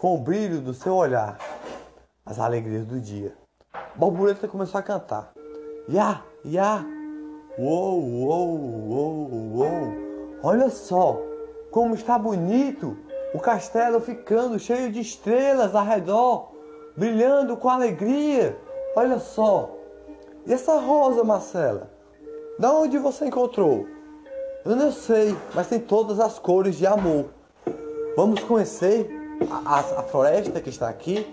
com 0.00 0.14
o 0.14 0.18
brilho 0.18 0.62
do 0.62 0.72
seu 0.72 0.94
olhar, 0.94 1.36
as 2.24 2.38
alegrias 2.38 2.86
do 2.86 2.98
dia. 2.98 3.34
Borboleta 3.94 4.48
começou 4.48 4.80
a 4.80 4.82
cantar. 4.82 5.34
Ya, 5.86 6.22
ya, 6.42 6.82
uou, 7.58 8.02
uou, 8.02 8.58
uou, 8.88 9.30
uou. 9.56 9.92
Olha 10.42 10.70
só 10.70 11.20
como 11.70 11.94
está 11.94 12.18
bonito 12.18 12.96
o 13.34 13.38
castelo 13.38 14.00
ficando 14.00 14.58
cheio 14.58 14.90
de 14.90 15.00
estrelas 15.00 15.74
ao 15.74 15.84
redor, 15.84 16.50
brilhando 16.96 17.54
com 17.58 17.68
alegria. 17.68 18.56
Olha 18.96 19.18
só. 19.18 19.70
E 20.46 20.52
essa 20.54 20.80
rosa, 20.80 21.22
Marcela? 21.22 21.90
Da 22.58 22.72
onde 22.72 22.96
você 22.96 23.26
encontrou? 23.26 23.86
Eu 24.64 24.76
não 24.76 24.92
sei, 24.92 25.36
mas 25.54 25.68
tem 25.68 25.78
todas 25.78 26.18
as 26.18 26.38
cores 26.38 26.76
de 26.76 26.86
amor. 26.86 27.26
Vamos 28.16 28.40
conhecer 28.40 29.19
a, 29.48 29.78
a- 29.80 30.02
floresta 30.02 30.60
que 30.60 30.68
está 30.70 30.88
aqui? 30.88 31.26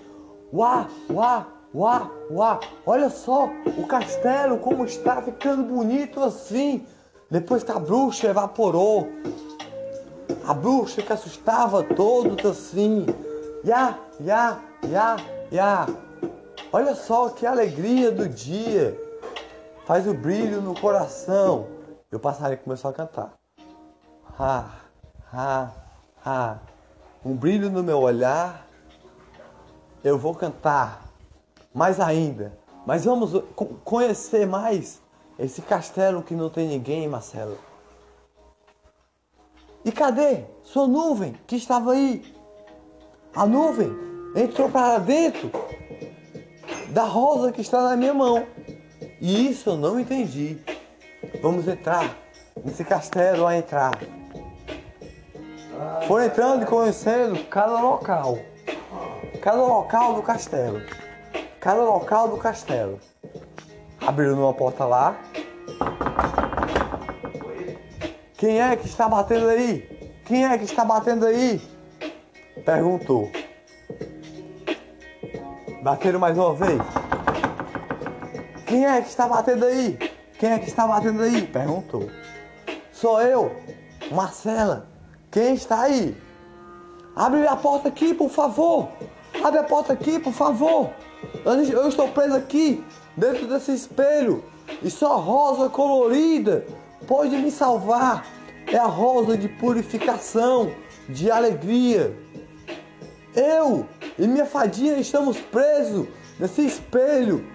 Uá, 0.53 0.87
uá, 1.09 1.47
uá, 1.73 2.11
uá. 2.31 2.59
Olha 2.85 3.09
só 3.09 3.49
o 3.77 3.87
castelo 3.87 4.59
como 4.59 4.85
está 4.85 5.21
ficando 5.21 5.63
bonito 5.63 6.21
assim. 6.23 6.85
Depois 7.29 7.63
que 7.63 7.71
a 7.71 7.79
bruxa 7.79 8.27
evaporou. 8.27 9.07
A 10.47 10.53
bruxa 10.53 11.01
que 11.01 11.11
assustava 11.11 11.83
todos 11.83 12.45
assim. 12.45 13.05
Ya, 13.63 13.97
ya, 14.19 14.59
ya, 14.89 15.17
ya. 15.51 15.87
Olha 16.71 16.95
só 16.95 17.29
que 17.29 17.45
alegria 17.45 18.11
do 18.11 18.29
dia. 18.29 18.97
Faz 19.85 20.07
o 20.07 20.13
brilho 20.13 20.61
no 20.61 20.73
coração. 20.79 21.67
E 22.11 22.15
o 22.15 22.19
passarinho 22.19 22.59
começou 22.61 22.91
a 22.91 22.93
cantar. 22.93 23.33
Ha, 24.39 24.65
ha, 25.33 25.71
ha. 26.25 26.57
Um 27.26 27.36
brilho 27.36 27.70
no 27.70 27.84
meu 27.84 27.99
olhar. 27.99 28.65
Eu 30.03 30.18
vou 30.18 30.34
cantar 30.36 31.05
mais 31.74 31.99
ainda. 31.99 32.57
Mas 32.86 33.05
vamos 33.05 33.32
co- 33.55 33.65
conhecer 33.84 34.47
mais 34.47 35.01
esse 35.38 35.61
castelo 35.61 36.24
que 36.24 36.34
não 36.34 36.49
tem 36.49 36.68
ninguém, 36.68 37.07
Marcelo. 37.07 37.57
E 39.84 39.91
cadê 39.91 40.45
sua 40.63 40.88
nuvem 40.88 41.36
que 41.45 41.55
estava 41.55 41.93
aí? 41.93 42.34
A 43.36 43.45
nuvem 43.45 43.89
entrou 44.36 44.70
para 44.70 44.97
dentro 44.99 45.51
da 46.89 47.03
rosa 47.03 47.51
que 47.51 47.61
está 47.61 47.82
na 47.82 47.95
minha 47.95 48.13
mão. 48.13 48.45
E 49.20 49.49
isso 49.49 49.70
eu 49.72 49.78
não 49.78 49.99
entendi. 49.99 50.57
Vamos 51.41 51.68
entrar 51.68 52.15
nesse 52.63 52.84
castelo 52.84 53.45
a 53.45 53.57
entrar. 53.57 53.91
Foram 56.07 56.25
entrando 56.25 56.63
e 56.63 56.65
conhecendo 56.65 57.43
cada 57.45 57.80
local. 57.80 58.39
Cada 59.41 59.57
local 59.57 60.15
do 60.15 60.23
castelo. 60.23 60.82
Cada 61.59 61.82
local 61.82 62.30
do 62.30 62.38
castelo. 62.38 62.99
Abriram 63.99 64.39
uma 64.39 64.53
porta 64.53 64.86
lá. 64.86 65.17
Quem 68.38 68.61
é 68.61 68.75
que 68.75 68.86
está 68.86 69.09
batendo 69.09 69.49
aí? 69.49 70.21
Quem 70.25 70.45
é 70.45 70.57
que 70.57 70.63
está 70.63 70.86
batendo 70.86 71.25
aí? 71.25 71.61
Perguntou. 72.65 73.30
Bateram 75.84 76.19
mais 76.19 76.38
uma 76.38 76.53
vez. 76.53 76.82
Quem 78.65 78.86
é 78.86 79.01
que 79.01 79.07
está 79.07 79.28
batendo 79.28 79.65
aí? 79.65 79.97
Quem 80.39 80.51
é 80.51 80.59
que 80.59 80.67
está 80.67 80.86
batendo 80.86 81.21
aí? 81.23 81.47
Perguntou. 81.47 82.09
Sou 82.91 83.21
eu, 83.21 83.55
Marcela. 84.11 84.96
Quem 85.38 85.53
está 85.53 85.81
aí? 85.81 86.17
Abre 87.15 87.45
a 87.45 87.55
porta 87.55 87.89
aqui, 87.89 88.11
por 88.11 88.27
favor. 88.27 88.89
Abre 89.43 89.59
a 89.59 89.63
porta 89.63 89.93
aqui, 89.93 90.17
por 90.17 90.33
favor. 90.33 90.89
Eu 91.45 91.88
estou 91.88 92.07
preso 92.07 92.35
aqui, 92.35 92.83
dentro 93.15 93.45
desse 93.45 93.71
espelho. 93.71 94.43
E 94.81 94.89
só 94.89 95.19
rosa 95.19 95.69
colorida 95.69 96.65
pode 97.05 97.38
me 97.38 97.51
salvar. 97.51 98.25
É 98.65 98.79
a 98.79 98.88
rosa 98.88 99.38
de 99.38 99.47
purificação, 99.47 100.71
de 101.07 101.29
alegria. 101.29 102.17
Eu 103.35 103.85
e 104.17 104.25
minha 104.25 104.47
fadinha 104.47 104.97
estamos 104.97 105.38
presos 105.39 106.07
nesse 106.39 106.65
espelho. 106.65 107.45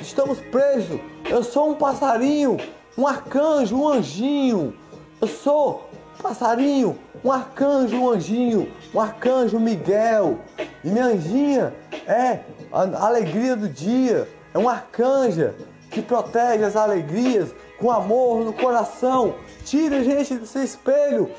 Estamos 0.00 0.40
presos. 0.40 0.98
Eu 1.28 1.44
sou 1.44 1.72
um 1.72 1.74
passarinho, 1.74 2.56
um 2.96 3.06
arcanjo, 3.06 3.76
um 3.76 3.86
anjinho. 3.86 4.72
Eu 5.20 5.28
sou 5.28 5.90
passarinho, 6.22 6.98
um 7.24 7.32
arcanjo, 7.32 7.96
um 7.96 8.10
anjinho, 8.10 8.70
um 8.94 9.00
arcanjo 9.00 9.58
Miguel. 9.58 10.38
E 10.84 10.88
minha 10.88 11.06
anjinha 11.06 11.74
é 12.06 12.40
a 12.72 13.06
alegria 13.06 13.56
do 13.56 13.68
dia. 13.68 14.28
É 14.52 14.58
uma 14.58 14.72
arcanja 14.72 15.54
que 15.90 16.02
protege 16.02 16.64
as 16.64 16.76
alegrias 16.76 17.54
com 17.78 17.90
amor 17.90 18.44
no 18.44 18.52
coração. 18.52 19.34
Tira 19.64 19.98
a 19.98 20.04
gente 20.04 20.34
desse 20.34 20.62
espelho. 20.62 21.30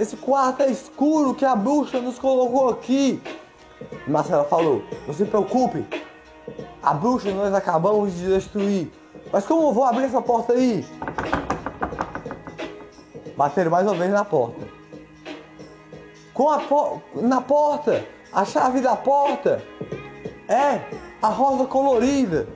Esse 0.00 0.16
quarto 0.16 0.62
é 0.62 0.70
escuro 0.70 1.34
que 1.34 1.44
a 1.44 1.54
bruxa 1.54 2.00
nos 2.00 2.18
colocou 2.18 2.70
aqui. 2.70 3.20
Marcela 4.06 4.44
falou: 4.44 4.82
Não 5.06 5.14
se 5.14 5.24
preocupe, 5.24 5.84
a 6.82 6.94
bruxa 6.94 7.30
nós 7.32 7.52
acabamos 7.54 8.14
de 8.14 8.26
destruir. 8.26 8.90
Mas 9.32 9.46
como 9.46 9.68
eu 9.68 9.72
vou 9.72 9.84
abrir 9.84 10.04
essa 10.04 10.22
porta 10.22 10.54
aí? 10.54 10.84
Bateram 13.38 13.70
mais 13.70 13.86
uma 13.86 13.94
vez 13.94 14.10
na 14.10 14.24
porta. 14.24 14.66
Com 16.34 16.50
a 16.50 16.60
na 17.22 17.40
porta, 17.40 18.04
a 18.32 18.44
chave 18.44 18.80
da 18.80 18.96
porta 18.96 19.62
é 20.48 20.80
a 21.22 21.28
rosa 21.28 21.64
colorida 21.64 22.48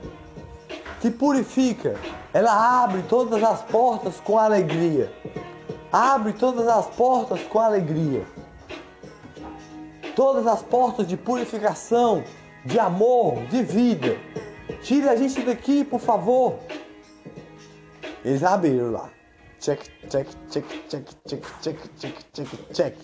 que 1.00 1.08
purifica. 1.08 1.94
Ela 2.34 2.82
abre 2.82 3.02
todas 3.02 3.40
as 3.44 3.62
portas 3.62 4.18
com 4.18 4.36
alegria. 4.36 5.12
Abre 5.92 6.32
todas 6.32 6.66
as 6.66 6.86
portas 6.86 7.40
com 7.44 7.60
alegria. 7.60 8.26
todas 10.16 10.48
as 10.48 10.62
portas 10.62 11.06
de 11.06 11.16
purificação, 11.16 12.24
de 12.64 12.80
amor, 12.80 13.36
de 13.46 13.62
vida. 13.62 14.16
Tire 14.82 15.08
a 15.08 15.14
gente 15.14 15.42
daqui, 15.42 15.84
por 15.84 16.00
favor. 16.00 16.58
Eles 18.24 18.42
abriram 18.42 18.90
lá. 18.90 19.21
Check, 19.62 19.78
check, 20.10 20.26
check, 20.50 20.66
check, 20.88 21.06
check, 21.24 21.44
check, 21.62 21.78
check, 21.96 22.32
check, 22.32 22.74
check. 22.74 22.96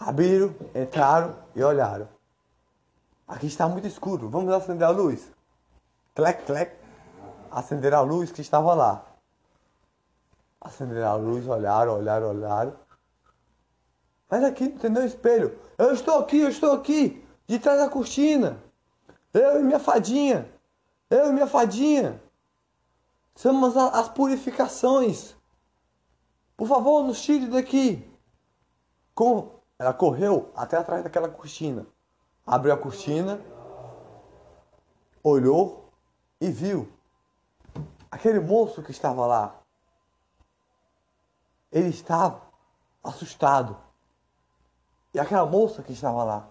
Abriram, 0.00 0.52
entraram 0.74 1.36
e 1.54 1.62
olharam. 1.62 2.08
Aqui 3.28 3.46
está 3.46 3.68
muito 3.68 3.86
escuro. 3.86 4.28
Vamos 4.28 4.52
acender 4.52 4.84
a 4.84 4.90
luz. 4.90 5.30
Clec, 6.12 6.44
clec. 6.44 6.76
Acenderam 7.52 7.98
a 7.98 8.00
luz 8.00 8.32
que 8.32 8.40
estava 8.40 8.74
lá. 8.74 9.06
Acenderam 10.60 11.06
a 11.06 11.14
luz, 11.14 11.46
olharam, 11.46 11.94
olharam, 11.94 12.30
olharam. 12.30 12.74
Mas 14.28 14.42
aqui 14.42 14.68
não 14.68 14.78
tem 14.78 14.90
nenhum 14.90 15.06
espelho. 15.06 15.56
Eu 15.78 15.92
estou 15.92 16.18
aqui, 16.18 16.40
eu 16.40 16.48
estou 16.48 16.72
aqui. 16.72 17.24
De 17.46 17.60
trás 17.60 17.78
da 17.78 17.88
cortina. 17.88 18.60
Eu 19.32 19.60
e 19.60 19.62
minha 19.62 19.78
fadinha. 19.78 20.50
Eu 21.08 21.28
e 21.28 21.32
minha 21.32 21.46
fadinha. 21.46 22.20
Somos 23.36 23.76
as 23.76 24.08
purificações. 24.08 25.35
Por 26.56 26.66
favor, 26.66 27.04
nos 27.04 27.20
tire 27.20 27.46
daqui. 27.48 28.10
Ela 29.78 29.92
correu 29.92 30.50
até 30.54 30.76
atrás 30.76 31.02
daquela 31.04 31.28
cortina. 31.28 31.86
Abriu 32.46 32.72
a 32.72 32.78
cortina, 32.78 33.40
olhou 35.22 35.92
e 36.40 36.50
viu 36.50 36.88
aquele 38.10 38.40
moço 38.40 38.82
que 38.82 38.90
estava 38.90 39.26
lá. 39.26 39.60
Ele 41.70 41.88
estava 41.88 42.40
assustado. 43.02 43.76
E 45.12 45.18
aquela 45.18 45.44
moça 45.44 45.82
que 45.82 45.92
estava 45.92 46.24
lá 46.24 46.48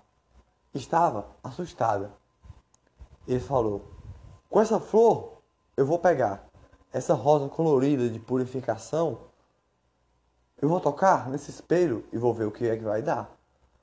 estava 0.74 1.28
assustada. 1.44 2.12
Ele 3.28 3.40
falou: 3.40 3.86
Com 4.50 4.62
essa 4.62 4.80
flor 4.80 5.42
eu 5.78 5.86
vou 5.86 5.98
pegar 5.98 6.48
essa 6.92 7.14
rosa 7.14 7.50
colorida 7.50 8.10
de 8.10 8.20
purificação. 8.20 9.20
Eu 10.66 10.70
vou 10.70 10.82
tocar 10.82 11.30
nesse 11.30 11.52
espelho 11.52 12.04
e 12.12 12.18
vou 12.18 12.34
ver 12.34 12.46
o 12.46 12.52
que 12.52 12.68
é 12.68 12.76
que 12.76 12.84
vai 12.84 13.00
dar. 13.00 13.30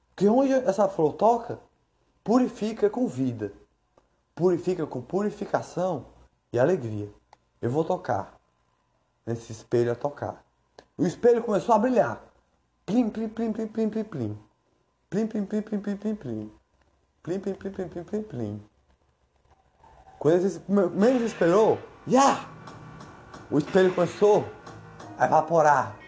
Porque 0.09 0.27
onde 0.27 0.53
essa 0.53 0.89
flor 0.89 1.13
toca, 1.13 1.61
purifica 2.25 2.91
com 2.91 3.07
vida, 3.07 3.53
purifica 4.35 4.85
com 4.85 5.01
purificação 5.01 6.07
e 6.53 6.59
alegria. 6.59 7.09
Eu 7.61 7.71
vou 7.71 7.85
tocar 7.85 8.37
nesse 9.25 9.53
espelho 9.53 9.93
a 9.93 9.95
tocar. 9.95 10.45
O 10.99 11.07
espelho 11.07 11.45
começou 11.45 11.73
a 11.73 11.79
brilhar. 11.79 12.21
Plim, 12.85 13.11
plim, 13.11 13.29
plim, 13.29 13.53
plim, 13.53 13.69
plim, 13.69 13.89
plim, 13.89 14.03
plim. 14.03 14.39
Plim, 15.09 15.27
plim, 15.29 15.47
plim, 15.47 15.63
plim, 15.63 15.81
plim, 15.81 15.97
plim, 15.97 16.15
plim. 16.17 16.53
Plim, 17.23 17.39
plim, 17.39 17.55
plim, 17.55 17.71
plim, 17.71 17.89
plim, 17.89 18.03
plim, 18.03 18.23
plim. 18.25 18.63
Quando 20.19 20.35
ele 20.35 20.91
menos 20.97 21.23
esperou, 21.23 21.79
o 23.53 23.59
espelho 23.59 23.95
começou 23.95 24.45
a 25.17 25.27
evaporar. 25.27 26.02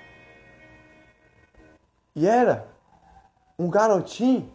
E 2.16 2.28
era 2.28 2.68
um 3.58 3.68
garotinho 3.68 4.48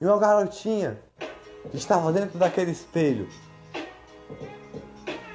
e 0.00 0.06
uma 0.06 0.18
garotinha 0.18 0.98
que 1.70 1.76
estavam 1.76 2.10
dentro 2.10 2.38
daquele 2.38 2.70
espelho. 2.70 3.28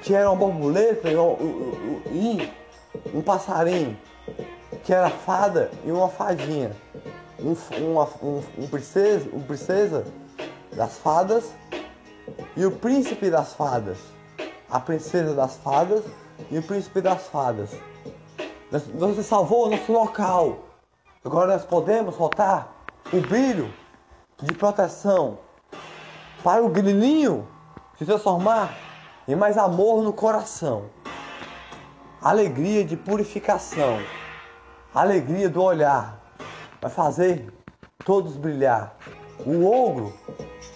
Que 0.02 0.12
era 0.12 0.28
uma 0.28 0.36
borboleta 0.36 1.08
e 1.08 1.16
um, 1.16 2.38
um 3.14 3.22
passarinho. 3.22 3.96
Que 4.82 4.92
era 4.92 5.08
fada 5.08 5.70
e 5.84 5.92
uma 5.92 6.08
fadinha. 6.08 6.72
Um, 7.38 7.54
uma, 7.80 8.08
um, 8.20 8.42
um, 8.58 8.66
princesa, 8.66 9.30
um 9.32 9.42
princesa 9.42 10.04
das 10.74 10.98
fadas 10.98 11.52
e 12.56 12.66
o 12.66 12.72
príncipe 12.72 13.30
das 13.30 13.52
fadas. 13.52 13.98
A 14.68 14.80
princesa 14.80 15.32
das 15.32 15.54
fadas 15.58 16.02
e 16.50 16.58
o 16.58 16.62
príncipe 16.62 17.00
das 17.00 17.28
fadas. 17.28 17.70
Você 18.94 19.22
salvou 19.22 19.66
o 19.66 19.70
nosso 19.70 19.92
local. 19.92 20.71
Agora 21.24 21.52
nós 21.52 21.64
podemos 21.64 22.16
soltar 22.16 22.72
o 23.12 23.20
brilho 23.20 23.72
de 24.42 24.52
proteção 24.54 25.38
para 26.42 26.62
o 26.62 26.68
grilinho 26.68 27.46
se 27.96 28.04
transformar 28.04 28.76
em 29.28 29.36
mais 29.36 29.56
amor 29.56 30.02
no 30.02 30.12
coração. 30.12 30.86
Alegria 32.20 32.84
de 32.84 32.96
purificação. 32.96 34.00
Alegria 34.92 35.48
do 35.48 35.62
olhar. 35.62 36.18
Vai 36.80 36.90
fazer 36.90 37.52
todos 38.04 38.36
brilhar. 38.36 38.96
O 39.46 39.64
ogro 39.64 40.12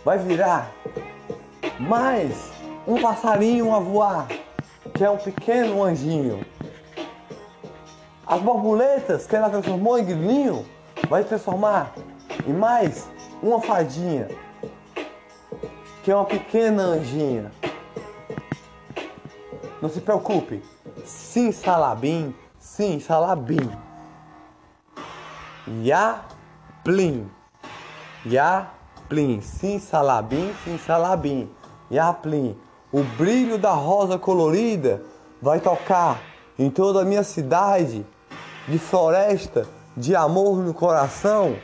vai 0.05 0.19
virar 0.19 0.71
mais 1.81 2.53
um 2.87 3.01
passarinho 3.01 3.75
a 3.75 3.81
voar 3.81 4.29
que 4.95 5.05
é 5.05 5.11
um 5.11 5.19
pequeno 5.19 5.83
anjinho. 5.83 6.47
As 8.27 8.41
borboletas 8.41 9.27
que 9.27 9.37
ela 9.37 9.49
transformou 9.49 9.99
em 9.99 10.05
grilinho 10.05 10.67
vai 11.09 11.23
transformar 11.25 11.93
em 12.47 12.53
mais 12.53 13.09
uma 13.43 13.61
fadinha, 13.61 14.29
que 16.03 16.11
é 16.11 16.17
uma 16.17 16.25
pequena 16.25 16.83
anjinha. 16.83 17.53
Não 19.81 19.89
se 19.89 20.01
preocupe. 20.01 20.63
Sim, 21.05 21.53
salabim. 21.53 22.35
Sim, 22.59 22.99
salabim. 22.99 23.71
Ya, 25.83 26.25
plim. 26.83 27.31
Ya, 28.25 28.71
plim. 29.09 29.41
Sim, 29.41 29.79
salabim. 29.79 30.53
Sim, 30.65 30.79
salabim. 30.79 31.49
Ya, 31.91 32.13
plim 32.13 32.59
o 32.93 33.03
brilho 33.03 33.59
da 33.59 33.73
rosa 33.73 34.19
colorida 34.19 35.03
vai 35.43 35.61
tocar 35.61 36.19
em 36.59 36.71
toda 36.71 37.03
a 37.03 37.05
minha 37.05 37.23
cidade 37.23 38.07
de 38.69 38.79
floresta, 38.79 39.67
de 39.97 40.15
amor 40.15 40.59
no 40.59 40.75
coração, 40.75 41.57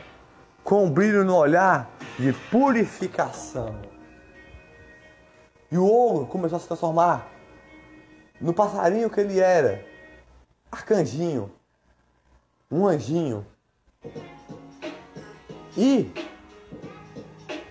com 0.63 0.89
brilho 0.89 1.23
no 1.23 1.35
olhar 1.35 1.89
de 2.17 2.31
purificação. 2.49 3.75
E 5.71 5.77
o 5.77 5.85
ouro 5.85 6.25
começou 6.27 6.57
a 6.57 6.59
se 6.59 6.67
transformar 6.67 7.27
no 8.39 8.53
passarinho 8.53 9.09
que 9.09 9.19
ele 9.19 9.39
era, 9.39 9.85
arcanjinho, 10.71 11.51
um 12.71 12.87
anjinho. 12.87 13.45
E 15.77 16.11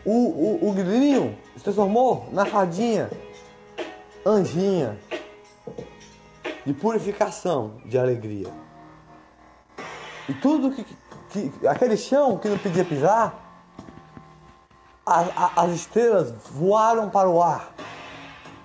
o, 0.04 0.12
o, 0.12 0.68
o 0.68 0.72
grilinho 0.72 1.38
se 1.56 1.62
transformou 1.62 2.28
na 2.32 2.44
fadinha 2.44 3.10
anjinha 4.24 4.98
de 6.64 6.72
purificação, 6.72 7.80
de 7.84 7.98
alegria. 7.98 8.48
E 10.32 10.34
tudo 10.36 10.70
que, 10.70 10.82
que 11.28 11.66
aquele 11.68 11.94
chão 11.94 12.38
que 12.38 12.48
não 12.48 12.56
podia 12.56 12.86
pisar, 12.86 13.34
a, 15.04 15.20
a, 15.20 15.62
as 15.64 15.72
estrelas 15.72 16.32
voaram 16.52 17.10
para 17.10 17.28
o 17.28 17.42
ar, 17.42 17.74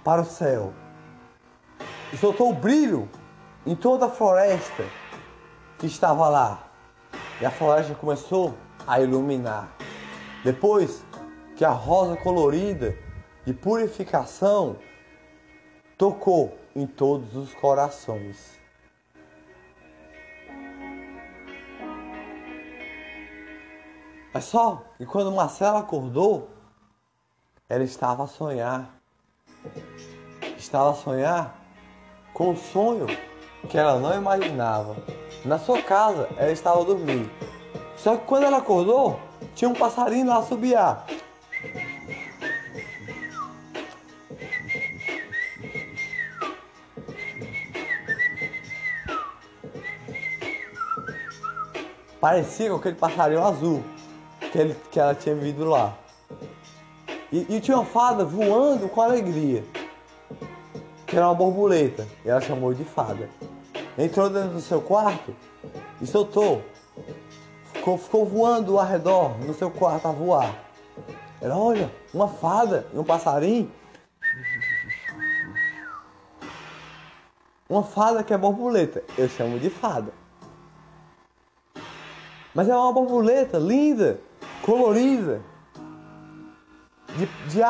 para 0.02 0.22
o 0.22 0.26
céu. 0.26 0.74
E 2.14 2.16
soltou 2.16 2.52
o 2.52 2.54
brilho 2.54 3.10
em 3.66 3.76
toda 3.76 4.06
a 4.06 4.10
floresta 4.10 4.86
que 5.78 5.88
estava 5.88 6.30
lá. 6.30 6.70
E 7.42 7.46
a 7.46 7.52
floresta 7.52 7.94
começou 7.96 8.56
a 8.88 9.02
iluminar. 9.02 9.68
Depois 10.46 11.04
que 11.58 11.66
a 11.66 11.72
rosa 11.72 12.16
colorida 12.16 12.98
de 13.46 13.54
purificação 13.54 14.78
tocou 15.98 16.58
em 16.74 16.88
todos 16.88 17.36
os 17.36 17.54
corações. 17.56 18.57
Mas 24.38 24.46
só 24.46 24.84
que 25.00 25.04
quando 25.04 25.32
Marcela 25.32 25.80
acordou, 25.80 26.48
ela 27.68 27.84
estava 27.84 28.26
a 28.26 28.28
sonhar. 28.28 28.88
Estava 30.56 30.92
a 30.92 30.94
sonhar 30.94 31.56
com 32.36 32.52
um 32.52 32.56
sonho 32.56 33.08
que 33.68 33.76
ela 33.76 33.98
não 33.98 34.14
imaginava. 34.14 34.96
Na 35.44 35.58
sua 35.58 35.82
casa, 35.82 36.30
ela 36.38 36.52
estava 36.52 36.86
dormindo. 36.86 37.32
Só 37.96 38.16
que 38.16 38.28
quando 38.28 38.44
ela 38.44 38.58
acordou, 38.58 39.20
tinha 39.56 39.72
um 39.72 39.74
passarinho 39.74 40.28
lá 40.28 40.38
a 40.38 40.44
subiar. 40.44 41.08
parecia 52.20 52.70
com 52.70 52.76
aquele 52.76 52.96
passarinho 52.96 53.44
azul 53.44 53.97
que, 54.52 54.58
ele, 54.58 54.76
que 54.92 55.00
ela 55.00 55.16
tinha 55.16 55.36
visto 55.36 55.64
lá. 55.64 55.98
E, 57.32 57.56
e 57.56 57.60
tinha 57.60 57.78
uma 57.78 57.86
fada 57.86 58.24
voando 58.24 58.88
com 58.88 59.02
alegria, 59.02 59.64
que 61.06 61.16
era 61.16 61.28
uma 61.28 61.36
borboleta, 61.36 62.08
e 62.24 62.30
ela 62.30 62.42
chamou 62.42 62.74
de 62.74 62.84
fada. 62.84 63.30
Entrou 63.98 64.30
dentro 64.30 64.52
do 64.52 64.62
seu 64.62 64.82
quarto 64.82 65.36
e 66.02 66.08
soltou 66.08 66.62
ficou, 67.88 67.98
ficou 67.98 68.26
voando 68.26 68.78
ao 68.78 68.86
redor 68.86 69.38
no 69.40 69.54
seu 69.54 69.72
quarto 69.72 70.08
a 70.08 70.12
voar. 70.12 70.54
Ela, 71.40 71.58
olha, 71.58 71.92
uma 72.14 72.28
fada 72.28 72.86
e 72.94 72.98
um 72.98 73.04
passarinho. 73.04 73.72
Uma 77.70 77.84
fada 77.84 78.24
que 78.24 78.34
é 78.34 78.38
borboleta. 78.38 79.04
Eu 79.18 79.30
chamo 79.30 79.60
de 79.60 79.70
fada. 79.70 80.12
Mas 82.54 82.68
é 82.68 82.76
uma 82.76 82.92
borboleta 82.92 83.58
linda, 83.58 84.20
colorida, 84.68 85.42
de, 87.16 87.26
de 87.50 87.64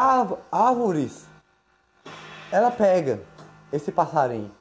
árvores. 0.51 1.27
Ela 2.51 2.71
pega 2.71 3.21
esse 3.71 3.91
passarinho. 3.91 4.51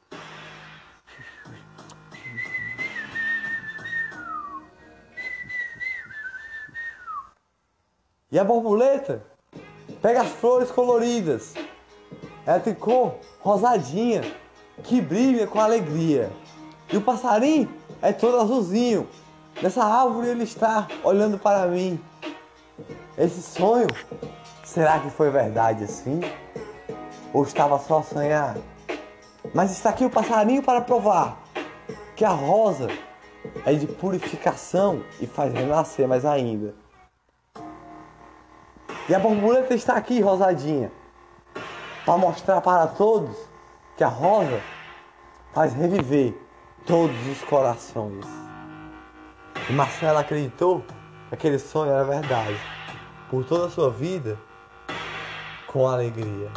E 8.31 8.37
a 8.37 8.43
borboleta 8.43 9.23
pega 9.99 10.21
as 10.21 10.29
flores 10.29 10.69
coloridas. 10.69 11.55
Ela 12.45 12.59
tem 12.59 12.75
cor 12.75 13.15
rosadinha, 13.39 14.21
que 14.83 15.01
brilha 15.01 15.47
com 15.47 15.59
alegria. 15.59 16.31
E 16.93 16.97
o 16.97 17.01
passarinho 17.01 17.73
é 17.99 18.13
todo 18.13 18.39
azulzinho. 18.39 19.09
Nessa 19.59 19.83
árvore 19.83 20.27
ele 20.27 20.43
está 20.43 20.87
olhando 21.03 21.39
para 21.39 21.65
mim. 21.65 21.99
Esse 23.17 23.41
sonho, 23.41 23.87
será 24.63 24.99
que 24.99 25.09
foi 25.09 25.31
verdade 25.31 25.85
assim? 25.85 26.21
Ou 27.33 27.41
estava 27.41 27.79
só 27.79 27.97
a 27.97 28.03
sonhar? 28.03 28.55
Mas 29.55 29.71
está 29.71 29.89
aqui 29.89 30.05
o 30.05 30.09
passarinho 30.09 30.61
para 30.61 30.81
provar 30.81 31.41
que 32.15 32.23
a 32.23 32.29
rosa 32.29 32.87
é 33.65 33.73
de 33.73 33.87
purificação 33.87 35.03
e 35.19 35.25
faz 35.25 35.51
renascer 35.51 36.07
mais 36.07 36.25
ainda. 36.25 36.75
E 39.09 39.15
a 39.15 39.19
borboleta 39.19 39.73
está 39.73 39.95
aqui, 39.95 40.21
rosadinha, 40.21 40.91
para 42.05 42.17
mostrar 42.19 42.61
para 42.61 42.85
todos 42.85 43.35
que 43.95 44.03
a 44.03 44.09
rosa 44.09 44.61
faz 45.53 45.73
reviver 45.73 46.35
todos 46.85 47.17
os 47.27 47.41
corações. 47.45 48.27
E 49.67 49.73
Marcela 49.73 50.19
acreditou 50.19 50.83
que 51.29 51.33
aquele 51.33 51.57
sonho 51.57 51.91
era 51.91 52.03
verdade, 52.03 52.76
por 53.29 53.43
toda 53.45 53.67
a 53.67 53.69
sua 53.69 53.89
vida, 53.89 54.37
com 55.67 55.87
alegria 55.87 56.49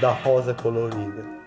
da 0.00 0.12
rosa 0.12 0.54
colorida. 0.54 1.39